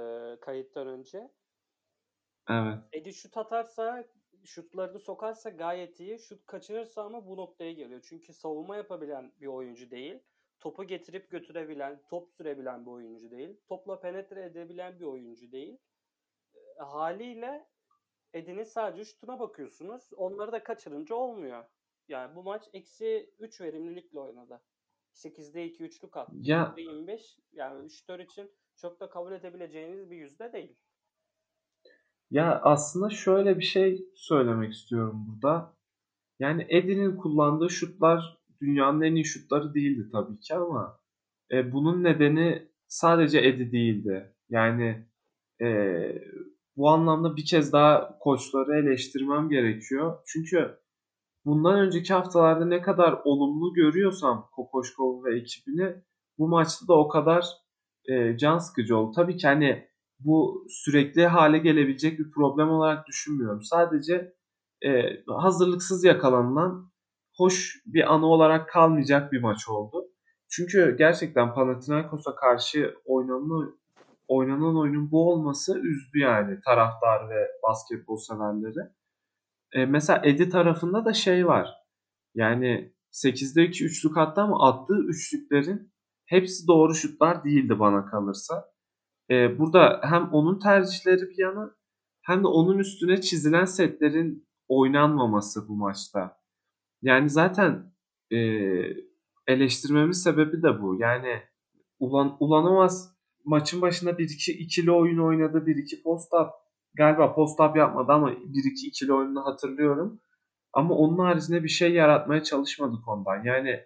kayıttan 0.42 0.88
önce. 0.88 1.30
Evet. 2.50 2.78
Edi 2.94 3.14
şut 3.14 3.38
atarsa, 3.38 4.06
şutlarını 4.46 5.00
sokarsa 5.00 5.50
gayet 5.50 6.00
iyi. 6.00 6.20
Şut 6.20 6.46
kaçırırsa 6.46 7.04
ama 7.04 7.28
bu 7.28 7.38
noktaya 7.38 7.74
geliyor. 7.74 8.02
Çünkü 8.10 8.34
savunma 8.34 8.76
yapabilen 8.76 9.32
bir 9.42 9.48
oyuncu 9.48 9.92
değil. 9.92 10.20
Topu 10.60 10.84
getirip 10.84 11.32
götürebilen, 11.32 12.02
top 12.10 12.30
sürebilen 12.30 12.86
bir 12.86 12.92
oyuncu 12.92 13.32
değil. 13.32 13.62
Topla 13.68 14.00
penetre 14.00 14.44
edebilen 14.46 15.00
bir 15.00 15.06
oyuncu 15.06 15.52
değil. 15.52 15.78
E, 16.80 16.84
haliyle 16.84 17.68
Edi'nin 18.34 18.64
sadece 18.64 19.06
şutuna 19.06 19.40
bakıyorsunuz. 19.40 20.10
Onları 20.14 20.52
da 20.52 20.64
kaçırınca 20.64 21.16
olmuyor. 21.16 21.66
Yani 22.08 22.36
bu 22.36 22.44
maç 22.44 22.70
eksi 22.74 23.36
3 23.40 23.62
verimlilikle 23.62 24.20
oynadı. 24.20 24.62
8'de 25.18 25.66
2 25.66 25.84
üçlük 25.84 26.18
attı. 26.18 26.32
Ya. 26.36 26.74
25 26.78 27.38
yani 27.54 27.90
şutör 27.90 28.20
için 28.20 28.52
çok 28.78 29.00
da 29.00 29.10
kabul 29.10 29.32
edebileceğiniz 29.32 30.10
bir 30.10 30.16
yüzde 30.16 30.54
değil. 30.54 30.76
Ya 32.32 32.62
aslında 32.64 33.10
şöyle 33.10 33.58
bir 33.58 33.64
şey 33.64 34.06
söylemek 34.16 34.74
istiyorum 34.74 35.26
burada. 35.30 35.74
Yani 36.40 36.66
Edi'nin 36.70 37.16
kullandığı 37.16 37.70
şutlar 37.70 38.38
dünyanın 38.62 39.02
en 39.02 39.16
iyi 39.16 39.26
şutları 39.26 39.74
değildi 39.74 40.10
tabii 40.12 40.40
ki 40.40 40.56
ama 40.56 41.00
e, 41.52 41.72
bunun 41.72 42.04
nedeni 42.04 42.68
sadece 42.88 43.40
Edi 43.40 43.72
değildi. 43.72 44.34
Yani 44.50 45.06
e, 45.62 45.68
bu 46.78 46.90
anlamda 46.90 47.36
bir 47.36 47.46
kez 47.46 47.74
daha 47.74 48.20
koçları 48.20 48.80
eleştirmem 48.80 49.50
gerekiyor. 49.50 50.20
Çünkü 50.26 50.80
bundan 51.48 51.80
önceki 51.80 52.14
haftalarda 52.14 52.66
ne 52.66 52.82
kadar 52.82 53.22
olumlu 53.24 53.74
görüyorsam 53.74 54.50
Kokoşkov 54.52 55.24
ve 55.24 55.38
ekibini 55.40 55.96
bu 56.38 56.48
maçta 56.48 56.88
da 56.88 56.94
o 56.94 57.08
kadar 57.08 57.46
e, 58.10 58.38
can 58.38 58.58
sıkıcı 58.58 58.98
oldu. 58.98 59.12
Tabii 59.16 59.38
ki 59.38 59.48
hani 59.48 59.88
bu 60.20 60.66
sürekli 60.70 61.28
hale 61.28 61.58
gelebilecek 61.58 62.20
bir 62.20 62.32
problem 62.32 62.70
olarak 62.70 63.08
düşünmüyorum. 63.08 63.62
Sadece 63.64 64.34
e, 64.86 64.90
hazırlıksız 65.28 66.04
yakalanılan 66.04 66.92
hoş 67.36 67.82
bir 67.86 68.14
anı 68.14 68.26
olarak 68.26 68.70
kalmayacak 68.70 69.32
bir 69.32 69.42
maç 69.42 69.70
oldu. 69.70 70.06
Çünkü 70.50 70.96
gerçekten 70.98 71.54
Panathinaikos'a 71.54 72.36
karşı 72.36 72.96
oynanan, 73.06 73.80
oynanan 74.28 74.78
oyunun 74.78 75.12
bu 75.12 75.32
olması 75.32 75.80
üzdü 75.80 76.20
yani 76.20 76.60
taraftar 76.66 77.30
ve 77.30 77.48
basketbol 77.68 78.18
severleri. 78.18 78.90
E, 79.74 79.86
mesela 79.86 80.22
Edi 80.26 80.50
tarafında 80.50 81.06
da 81.06 81.14
şey 81.14 81.48
var. 81.48 81.70
Yani 82.36 82.94
8'de 83.12 83.66
2 83.66 83.86
üçlük 83.86 84.18
attı 84.18 84.42
ama 84.42 84.70
attığı 84.70 85.00
üçlüklerin 85.08 85.92
hepsi 86.26 86.68
doğru 86.68 86.96
şutlar 86.96 87.44
değildi 87.44 87.80
bana 87.80 88.06
kalırsa. 88.06 88.66
Ee, 89.32 89.60
burada 89.60 90.00
hem 90.04 90.30
onun 90.34 90.60
tercihleri 90.60 91.22
bir 91.22 91.38
yana 91.38 91.76
hem 92.22 92.44
de 92.44 92.48
onun 92.48 92.78
üstüne 92.78 93.22
çizilen 93.22 93.66
setlerin 93.66 94.48
oynanmaması 94.68 95.68
bu 95.68 95.76
maçta. 95.76 96.38
Yani 97.02 97.30
zaten 97.30 97.94
e, 98.32 98.38
eleştirmemiz 99.48 100.24
sebebi 100.24 100.64
de 100.64 100.82
bu. 100.82 100.96
Yani 101.00 101.42
Ulan, 102.00 102.38
Ulanovas 102.40 103.14
maçın 103.46 103.82
başında 103.82 104.12
1-2 104.12 104.52
ikili 104.52 104.92
oyun 104.92 105.18
oynadı. 105.18 105.58
1-2 105.58 106.04
post-up 106.04 106.50
galiba 106.94 107.36
post-up 107.36 107.78
yapmadı 107.78 108.12
ama 108.12 108.32
1-2 108.32 108.88
ikili 108.88 109.14
oyununu 109.14 109.46
hatırlıyorum. 109.46 110.22
Ama 110.74 110.96
onun 110.96 111.18
haricinde 111.18 111.64
bir 111.64 111.70
şey 111.70 111.94
yaratmaya 111.94 112.44
çalışmadık 112.44 113.08
ondan. 113.08 113.44
Yani 113.44 113.80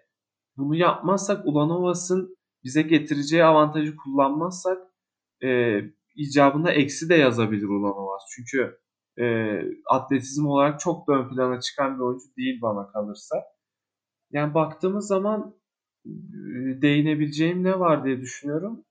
bunu 0.56 0.76
yapmazsak 0.76 1.46
Ulanovas'ın 1.46 2.36
bize 2.64 2.82
getireceği 2.82 3.44
avantajı 3.44 3.96
kullanmazsak 3.96 4.78
e, 5.44 5.80
icabında 6.14 6.72
eksi 6.72 7.08
de 7.08 7.14
yazabilir 7.14 7.68
Ulanovas. 7.68 8.22
Çünkü 8.36 8.78
e, 9.18 9.58
atletizm 9.86 10.46
olarak 10.46 10.80
çok 10.80 11.08
da 11.08 11.12
ön 11.12 11.28
plana 11.28 11.60
çıkan 11.60 11.94
bir 11.96 12.00
oyuncu 12.00 12.36
değil 12.36 12.60
bana 12.62 12.92
kalırsa. 12.92 13.36
Yani 14.30 14.54
baktığımız 14.54 15.06
zaman 15.06 15.54
değinebileceğim 16.82 17.64
ne 17.64 17.78
var 17.78 18.04
diye 18.04 18.20
düşünüyorum. 18.20 18.84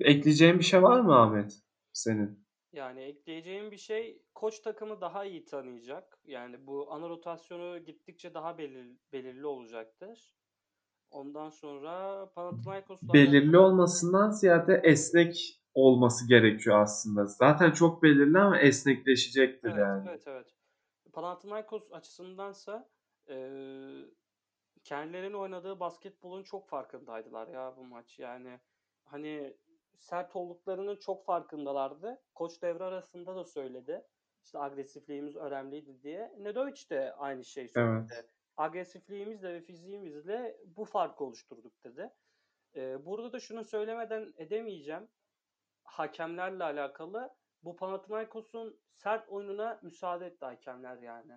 Ekleyeceğim 0.00 0.58
bir 0.58 0.64
şey 0.64 0.82
var 0.82 1.00
mı 1.00 1.20
Ahmet 1.20 1.52
senin? 1.92 2.45
Yani 2.76 3.00
ekleyeceğim 3.00 3.70
bir 3.70 3.76
şey 3.76 4.22
koç 4.34 4.60
takımı 4.60 5.00
daha 5.00 5.24
iyi 5.24 5.44
tanıyacak. 5.44 6.18
Yani 6.24 6.66
bu 6.66 6.92
ana 6.92 7.08
rotasyonu 7.08 7.78
gittikçe 7.78 8.34
daha 8.34 8.58
belir, 8.58 8.86
belirli 9.12 9.46
olacaktır. 9.46 10.36
Ondan 11.10 11.50
sonra 11.50 12.26
Panathinaikos'la 12.34 13.12
belirli 13.12 13.58
olmasından 13.58 14.30
ziyade 14.30 14.80
esnek 14.84 15.60
olması 15.74 16.28
gerekiyor 16.28 16.80
aslında. 16.80 17.26
Zaten 17.26 17.70
çok 17.70 18.02
belirli 18.02 18.38
ama 18.38 18.60
esnekleşecektir 18.60 19.68
evet, 19.68 19.78
yani. 19.78 20.08
Evet 20.08 20.26
evet. 20.26 20.54
Panathinaikos 21.12 21.92
açısındansa 21.92 22.88
e, 23.28 23.36
kendilerinin 24.84 25.34
oynadığı 25.34 25.80
basketbolun 25.80 26.42
çok 26.42 26.68
farkındaydılar 26.68 27.48
ya 27.48 27.74
bu 27.76 27.84
maç. 27.84 28.18
Yani 28.18 28.60
hani 29.04 29.56
sert 29.98 30.36
olduklarının 30.36 30.96
çok 30.96 31.24
farkındalardı. 31.24 32.22
Koç 32.34 32.62
devre 32.62 32.84
arasında 32.84 33.36
da 33.36 33.44
söyledi. 33.44 34.06
İşte 34.44 34.58
agresifliğimiz 34.58 35.36
önemliydi 35.36 36.02
diye. 36.02 36.32
Nedovic 36.38 36.90
de 36.90 37.12
aynı 37.12 37.44
şey 37.44 37.68
söyledi. 37.68 38.12
Evet. 38.14 38.30
Agresifliğimizle 38.56 39.54
ve 39.54 39.60
fiziğimizle 39.60 40.56
bu 40.64 40.84
farkı 40.84 41.24
oluşturduk 41.24 41.84
dedi. 41.84 42.10
Ee, 42.76 43.06
burada 43.06 43.32
da 43.32 43.40
şunu 43.40 43.64
söylemeden 43.64 44.34
edemeyeceğim. 44.36 45.08
Hakemlerle 45.84 46.64
alakalı 46.64 47.30
bu 47.62 47.76
Panathinaikos'un 47.76 48.80
sert 48.92 49.28
oyununa 49.28 49.80
müsaade 49.82 50.26
etti 50.26 50.44
hakemler 50.44 50.96
yani. 50.96 51.32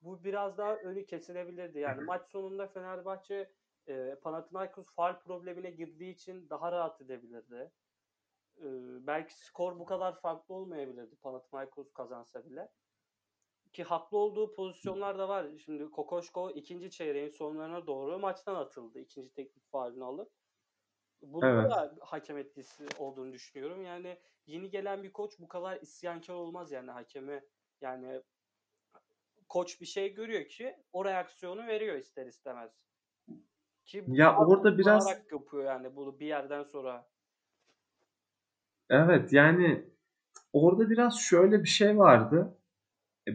Bu 0.00 0.24
biraz 0.24 0.58
daha 0.58 0.76
önü 0.76 1.06
kesilebilirdi. 1.06 1.78
Yani 1.78 2.04
maç 2.04 2.22
sonunda 2.26 2.66
Fenerbahçe 2.66 3.50
e, 3.88 4.14
Panathinaikos 4.22 4.94
faal 4.94 5.20
problemine 5.20 5.70
girdiği 5.70 6.14
için 6.14 6.50
daha 6.50 6.72
rahat 6.72 7.00
edebilirdi. 7.00 7.70
E, 8.58 8.66
belki 9.06 9.34
skor 9.34 9.78
bu 9.78 9.84
kadar 9.84 10.20
farklı 10.20 10.54
olmayabilirdi 10.54 11.16
Panathinaikos 11.16 11.92
kazansa 11.92 12.44
bile. 12.44 12.68
Ki 13.72 13.84
haklı 13.84 14.18
olduğu 14.18 14.54
pozisyonlar 14.54 15.18
da 15.18 15.28
var. 15.28 15.46
Şimdi 15.64 15.90
Kokoşko 15.90 16.50
ikinci 16.50 16.90
çeyreğin 16.90 17.30
sonlarına 17.30 17.86
doğru 17.86 18.18
maçtan 18.18 18.54
atıldı. 18.54 19.00
ikinci 19.00 19.32
teknik 19.32 19.70
faalini 19.70 20.04
alıp. 20.04 20.32
Bunda 21.22 21.50
evet. 21.50 21.70
da 21.70 21.96
hakem 22.00 22.38
etkisi 22.38 22.86
olduğunu 22.98 23.32
düşünüyorum. 23.32 23.82
Yani 23.84 24.18
yeni 24.46 24.70
gelen 24.70 25.02
bir 25.02 25.12
koç 25.12 25.38
bu 25.38 25.48
kadar 25.48 25.80
isyankar 25.80 26.34
olmaz 26.34 26.72
yani 26.72 26.90
hakeme. 26.90 27.44
Yani 27.80 28.22
koç 29.48 29.80
bir 29.80 29.86
şey 29.86 30.14
görüyor 30.14 30.48
ki 30.48 30.76
o 30.92 31.04
reaksiyonu 31.04 31.66
veriyor 31.66 31.96
ister 31.96 32.26
istemez. 32.26 32.91
Ki 33.92 34.04
ya 34.08 34.36
orada 34.36 34.78
biraz 34.78 35.08
yapıyor 35.32 35.64
yani 35.64 35.96
bunu 35.96 36.20
bir 36.20 36.26
yerden 36.26 36.62
sonra. 36.62 37.06
Evet 38.90 39.32
yani 39.32 39.84
orada 40.52 40.90
biraz 40.90 41.20
şöyle 41.20 41.62
bir 41.62 41.68
şey 41.68 41.98
vardı. 41.98 42.58
E, 43.28 43.30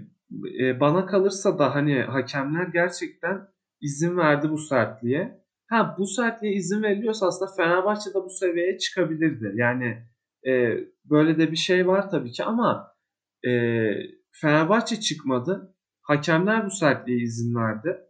e, 0.66 0.80
bana 0.80 1.06
kalırsa 1.06 1.60
da 1.60 1.76
hani 1.76 2.02
hakemler 2.02 2.68
gerçekten 2.68 3.48
izin 3.82 4.18
verdi 4.18 4.50
bu 4.50 4.58
sertliğe. 4.58 5.44
Ha 5.68 5.96
bu 5.98 6.08
sertliğe 6.08 6.54
izin 6.54 6.84
veriliyorsa 6.84 7.28
aslında 7.28 7.52
Fenerbahçe 7.58 8.10
de 8.10 8.16
bu 8.16 8.30
seviyeye 8.30 8.78
çıkabilirdi. 8.78 9.52
Yani 9.56 10.04
e, 10.48 10.78
böyle 11.06 11.38
de 11.38 11.52
bir 11.52 11.58
şey 11.58 11.88
var 11.88 12.10
tabii 12.10 12.32
ki 12.32 12.44
ama 12.44 12.96
e, 13.48 13.52
Fenerbahçe 14.32 15.00
çıkmadı. 15.00 15.76
Hakemler 16.02 16.66
bu 16.66 16.72
sertliğe 16.72 17.20
izin 17.20 17.56
verdi. 17.56 18.07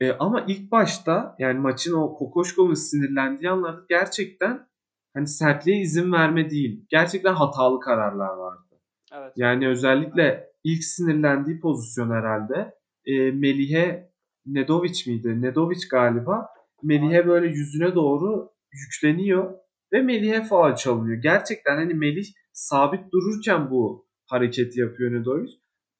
E, 0.00 0.12
ama 0.12 0.44
ilk 0.48 0.70
başta 0.70 1.36
yani 1.38 1.58
maçın 1.58 1.92
o 1.92 2.14
Kokoşkov'un 2.14 2.74
sinirlendiği 2.74 3.50
anlarda 3.50 3.84
gerçekten 3.88 4.66
hani 5.14 5.26
sertliğe 5.26 5.80
izin 5.80 6.12
verme 6.12 6.50
değil. 6.50 6.86
Gerçekten 6.88 7.34
hatalı 7.34 7.80
kararlar 7.80 8.34
vardı. 8.36 8.80
Evet. 9.12 9.32
Yani 9.36 9.68
özellikle 9.68 10.50
ilk 10.64 10.84
sinirlendiği 10.84 11.60
pozisyon 11.60 12.10
herhalde 12.10 12.74
e, 13.06 13.30
Melih'e 13.30 14.10
Nedovic 14.46 15.02
miydi? 15.06 15.42
Nedovic 15.42 15.88
galiba. 15.90 16.48
Melih'e 16.82 17.26
böyle 17.26 17.46
yüzüne 17.46 17.94
doğru 17.94 18.50
yükleniyor 18.72 19.54
ve 19.92 20.02
Melih'e 20.02 20.42
faal 20.42 20.76
çalınıyor. 20.76 21.22
Gerçekten 21.22 21.76
hani 21.76 21.94
Melih 21.94 22.26
sabit 22.52 23.12
dururken 23.12 23.70
bu 23.70 24.06
hareketi 24.26 24.80
yapıyor 24.80 25.12
Nedovic. 25.12 25.50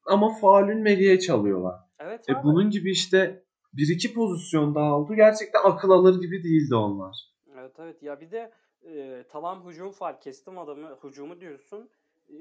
Ama 0.07 0.35
faulün 0.41 0.83
Melih'e 0.83 1.19
çalıyorlar. 1.19 1.75
Evet, 1.99 2.31
e, 2.31 2.33
bunun 2.45 2.71
gibi 2.71 2.91
işte 2.91 3.45
bir 3.77 3.95
iki 3.95 4.15
pozisyon 4.15 4.75
daha 4.75 4.99
oldu. 4.99 5.15
Gerçekten 5.15 5.61
akıl 5.65 5.91
alır 5.91 6.21
gibi 6.21 6.45
değildi 6.45 6.75
onlar. 6.75 7.17
Evet 7.59 7.73
evet 7.79 8.03
ya 8.03 8.21
bir 8.21 8.31
de 8.31 8.53
e, 8.87 9.25
tamam 9.29 9.67
hücum 9.67 9.93
fark 9.93 10.23
kestim 10.23 10.59
adamı 10.59 10.99
hücumu 11.05 11.41
diyorsun. 11.41 11.91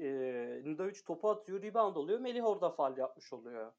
E, 0.00 0.06
Nidovic 0.64 1.04
topu 1.06 1.30
atıyor 1.30 1.62
rebound 1.62 1.96
oluyor. 1.96 2.18
Melih 2.20 2.46
orada 2.46 2.70
faal 2.70 2.98
yapmış 2.98 3.32
oluyor. 3.32 3.72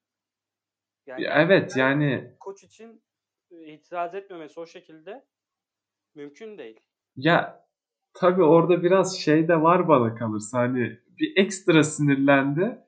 Yani 1.06 1.22
ya 1.22 1.42
evet 1.42 1.76
yani 1.76 2.36
koç 2.40 2.64
için 2.64 3.02
itiraz 3.50 4.14
etmemesi 4.14 4.60
o 4.60 4.66
şekilde 4.66 5.24
mümkün 6.14 6.58
değil. 6.58 6.80
Ya 7.16 7.66
tabi 8.14 8.42
orada 8.42 8.82
biraz 8.82 9.18
şey 9.18 9.48
de 9.48 9.62
var 9.62 9.88
bana 9.88 10.14
kalırsa 10.14 10.58
hani 10.58 10.98
bir 11.18 11.36
ekstra 11.36 11.84
sinirlendi. 11.84 12.78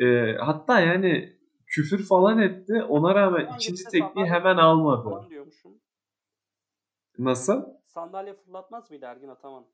E, 0.00 0.32
hatta 0.40 0.80
yani 0.80 1.37
küfür 1.68 2.06
falan 2.06 2.38
etti. 2.38 2.82
Ona 2.82 3.14
rağmen 3.14 3.44
Hangi 3.44 3.56
ikinci 3.56 3.84
tekniği 3.84 4.26
hemen 4.26 4.56
almadı. 4.56 5.28
Nasıl? 7.18 7.64
Sandalye 7.86 8.34
fırlatmaz 8.34 8.90
mıydı 8.90 9.04
Ergin 9.04 9.28
Ataman? 9.28 9.64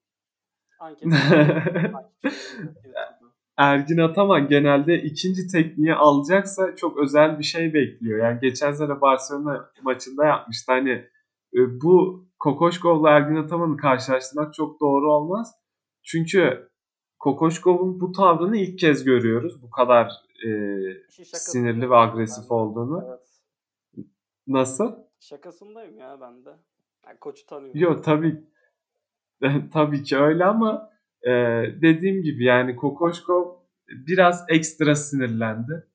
Ergin 3.57 3.99
Ataman 3.99 4.49
genelde 4.49 5.03
ikinci 5.03 5.47
tekniği 5.49 5.95
alacaksa 5.95 6.77
çok 6.77 6.99
özel 6.99 7.39
bir 7.39 7.45
şey 7.45 7.75
bekliyor. 7.75 8.19
Yani 8.19 8.41
geçen 8.41 8.73
sene 8.73 9.01
Barcelona 9.01 9.71
maçında 9.83 10.25
yapmıştı. 10.27 10.73
Hani 10.73 10.91
e, 11.55 11.81
bu 11.83 12.25
Kokoşkov'la 12.39 13.11
Ergin 13.11 13.37
Ataman'ı 13.37 13.77
karşılaştırmak 13.77 14.55
çok 14.55 14.81
doğru 14.81 15.13
olmaz. 15.13 15.55
Çünkü 16.03 16.69
Kokoşkov'un 17.19 18.01
bu 18.01 18.13
tavrını 18.13 18.57
ilk 18.57 18.79
kez 18.79 19.05
görüyoruz. 19.05 19.63
Bu 19.63 19.71
kadar 19.71 20.13
e, 20.47 20.51
sinirli 21.25 21.91
ve 21.91 21.97
agresif 21.97 22.45
ben. 22.51 22.55
olduğunu. 22.55 23.05
Evet. 23.09 23.43
Nasıl? 24.47 24.95
Şakasındayım 25.21 25.99
ya 25.99 26.21
ben 26.21 26.45
de. 26.45 26.51
Yani 27.07 27.19
koçu 27.19 27.47
tanıyorum. 27.47 27.81
Yok 27.81 28.05
tabii 28.05 28.45
tabii 29.73 30.03
ki 30.03 30.19
öyle 30.19 30.45
ama 30.45 30.91
e, 31.23 31.31
dediğim 31.83 32.23
gibi 32.23 32.45
yani 32.45 32.77
Kokoşkov 32.77 33.57
biraz 33.89 34.45
ekstra 34.49 34.95
sinirlendi. 34.95 35.87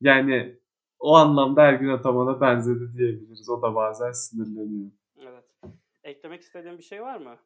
Yani 0.00 0.58
o 0.98 1.16
anlamda 1.16 1.62
Ergin 1.62 1.88
Ataman'a 1.88 2.40
benzedi 2.40 2.98
diyebiliriz. 2.98 3.48
O 3.50 3.62
da 3.62 3.74
bazen 3.74 4.12
sinirleniyor. 4.12 4.90
Evet. 5.18 5.44
Eklemek 6.04 6.42
istediğin 6.42 6.78
bir 6.78 6.82
şey 6.82 7.02
var 7.02 7.16
mı? 7.16 7.36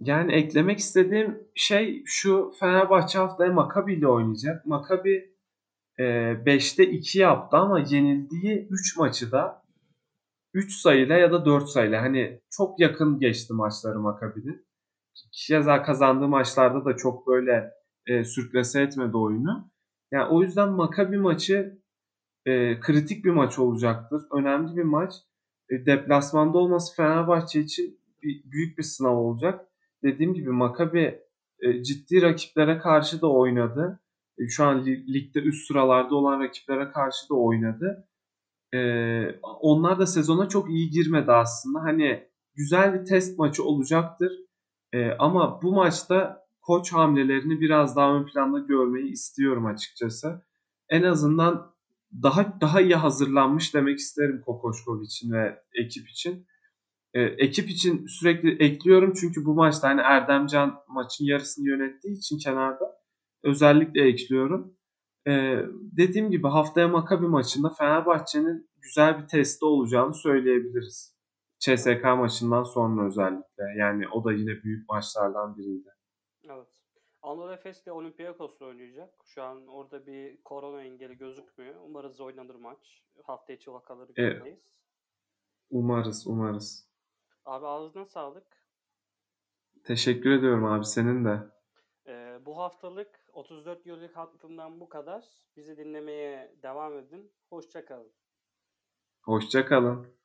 Yani 0.00 0.32
eklemek 0.32 0.78
istediğim 0.78 1.48
şey 1.54 2.02
şu 2.06 2.52
Fenerbahçe 2.60 3.18
haftaya 3.18 3.52
Makabi 3.52 3.94
ile 3.94 4.08
oynayacak. 4.08 4.66
Makabi 4.66 5.34
5'te 5.98 6.86
2 6.86 7.18
yaptı 7.18 7.56
ama 7.56 7.78
yenildiği 7.78 8.68
3 8.70 8.96
maçı 8.96 9.32
da 9.32 9.62
3 10.54 10.72
sayıyla 10.72 11.16
ya 11.16 11.32
da 11.32 11.44
4 11.44 11.68
sayıyla 11.68 12.02
hani 12.02 12.40
çok 12.50 12.80
yakın 12.80 13.18
geçti 13.18 13.52
maçları 13.52 14.00
Makabi'nin. 14.00 14.66
Keza 15.32 15.82
kazandığı 15.82 16.28
maçlarda 16.28 16.84
da 16.84 16.96
çok 16.96 17.26
böyle 17.26 17.70
e, 18.06 18.24
sürklese 18.24 18.82
etmedi 18.82 19.16
oyunu. 19.16 19.70
Yani 20.12 20.28
o 20.30 20.42
yüzden 20.42 20.68
Makabi 20.68 21.16
maçı 21.16 21.80
e, 22.46 22.80
kritik 22.80 23.24
bir 23.24 23.30
maç 23.30 23.58
olacaktır. 23.58 24.22
Önemli 24.32 24.76
bir 24.76 24.82
maç. 24.82 25.14
E, 25.70 25.86
deplasmanda 25.86 26.58
olması 26.58 26.96
Fenerbahçe 26.96 27.60
için 27.60 28.00
bir, 28.22 28.42
büyük 28.44 28.78
bir 28.78 28.82
sınav 28.82 29.16
olacak. 29.16 29.69
Dediğim 30.02 30.34
gibi 30.34 30.50
Maccabi 30.50 31.20
e, 31.60 31.82
ciddi 31.82 32.22
rakiplere 32.22 32.78
karşı 32.78 33.20
da 33.20 33.32
oynadı. 33.32 34.00
E, 34.38 34.48
şu 34.48 34.64
an 34.64 34.86
li- 34.86 35.14
ligde 35.14 35.40
üst 35.40 35.66
sıralarda 35.66 36.14
olan 36.14 36.40
rakiplere 36.40 36.90
karşı 36.90 37.28
da 37.30 37.34
oynadı. 37.34 38.08
E, 38.74 38.80
onlar 39.42 39.98
da 39.98 40.06
sezona 40.06 40.48
çok 40.48 40.70
iyi 40.70 40.90
girmedi 40.90 41.32
aslında. 41.32 41.82
Hani 41.82 42.28
güzel 42.54 42.94
bir 42.94 43.04
test 43.04 43.38
maçı 43.38 43.64
olacaktır. 43.64 44.32
E, 44.92 45.10
ama 45.18 45.62
bu 45.62 45.72
maçta 45.72 46.46
koç 46.62 46.92
hamlelerini 46.92 47.60
biraz 47.60 47.96
daha 47.96 48.14
ön 48.14 48.26
planda 48.26 48.58
görmeyi 48.58 49.12
istiyorum 49.12 49.66
açıkçası. 49.66 50.42
En 50.88 51.02
azından 51.02 51.74
daha 52.22 52.60
daha 52.60 52.80
iyi 52.80 52.94
hazırlanmış 52.94 53.74
demek 53.74 53.98
isterim 53.98 54.42
Kokoşkov 54.46 55.02
için 55.02 55.32
ve 55.32 55.62
ekip 55.74 56.08
için. 56.08 56.46
E, 57.14 57.22
ekip 57.22 57.70
için 57.70 58.06
sürekli 58.06 58.64
ekliyorum 58.64 59.12
çünkü 59.20 59.44
bu 59.44 59.54
maçta 59.54 59.88
hani 59.88 60.00
Erdemcan 60.00 60.82
maçın 60.88 61.24
yarısını 61.24 61.68
yönettiği 61.68 62.18
için 62.18 62.38
kenarda 62.38 63.00
özellikle 63.42 64.08
ekliyorum. 64.08 64.76
E, 65.26 65.30
dediğim 65.72 66.30
gibi 66.30 66.48
haftaya 66.48 66.88
Makabi 66.88 67.26
maçında 67.26 67.70
Fenerbahçe'nin 67.78 68.70
güzel 68.76 69.22
bir 69.22 69.28
testi 69.28 69.64
olacağını 69.64 70.14
söyleyebiliriz. 70.14 71.16
CSK 71.58 72.04
maçından 72.04 72.62
sonra 72.62 73.06
özellikle. 73.06 73.64
Yani 73.78 74.08
o 74.08 74.24
da 74.24 74.32
yine 74.32 74.62
büyük 74.62 74.88
maçlardan 74.88 75.56
biriydi. 75.56 75.88
Evet. 76.44 76.68
Anadolu 77.22 77.52
Efes 77.52 77.86
de 77.86 77.92
Olympiakos'la 77.92 78.66
oynayacak. 78.66 79.14
Şu 79.24 79.42
an 79.42 79.66
orada 79.66 80.06
bir 80.06 80.42
korona 80.42 80.82
engeli 80.82 81.18
gözükmüyor. 81.18 81.74
Umarız 81.84 82.20
oynanır 82.20 82.54
maç. 82.54 83.02
Hafta 83.22 83.52
içi 83.52 83.72
vakaları 83.72 84.12
Evet. 84.16 84.36
görmeyiz. 84.36 84.60
Umarız, 85.70 86.26
umarız. 86.26 86.89
Abi 87.44 87.66
ağzına 87.66 88.04
sağlık. 88.04 88.60
Teşekkür 89.84 90.30
ediyorum 90.30 90.64
abi 90.64 90.84
senin 90.84 91.24
de. 91.24 91.40
Ee, 92.06 92.38
bu 92.46 92.58
haftalık 92.58 93.20
34 93.32 93.86
yıllık 93.86 94.16
hattından 94.16 94.80
bu 94.80 94.88
kadar. 94.88 95.24
Bizi 95.56 95.76
dinlemeye 95.76 96.56
devam 96.62 96.98
edin. 96.98 97.32
Hoşça 97.48 97.84
kalın. 97.84 98.12
Hoşça 99.22 99.66
kalın. 99.66 100.19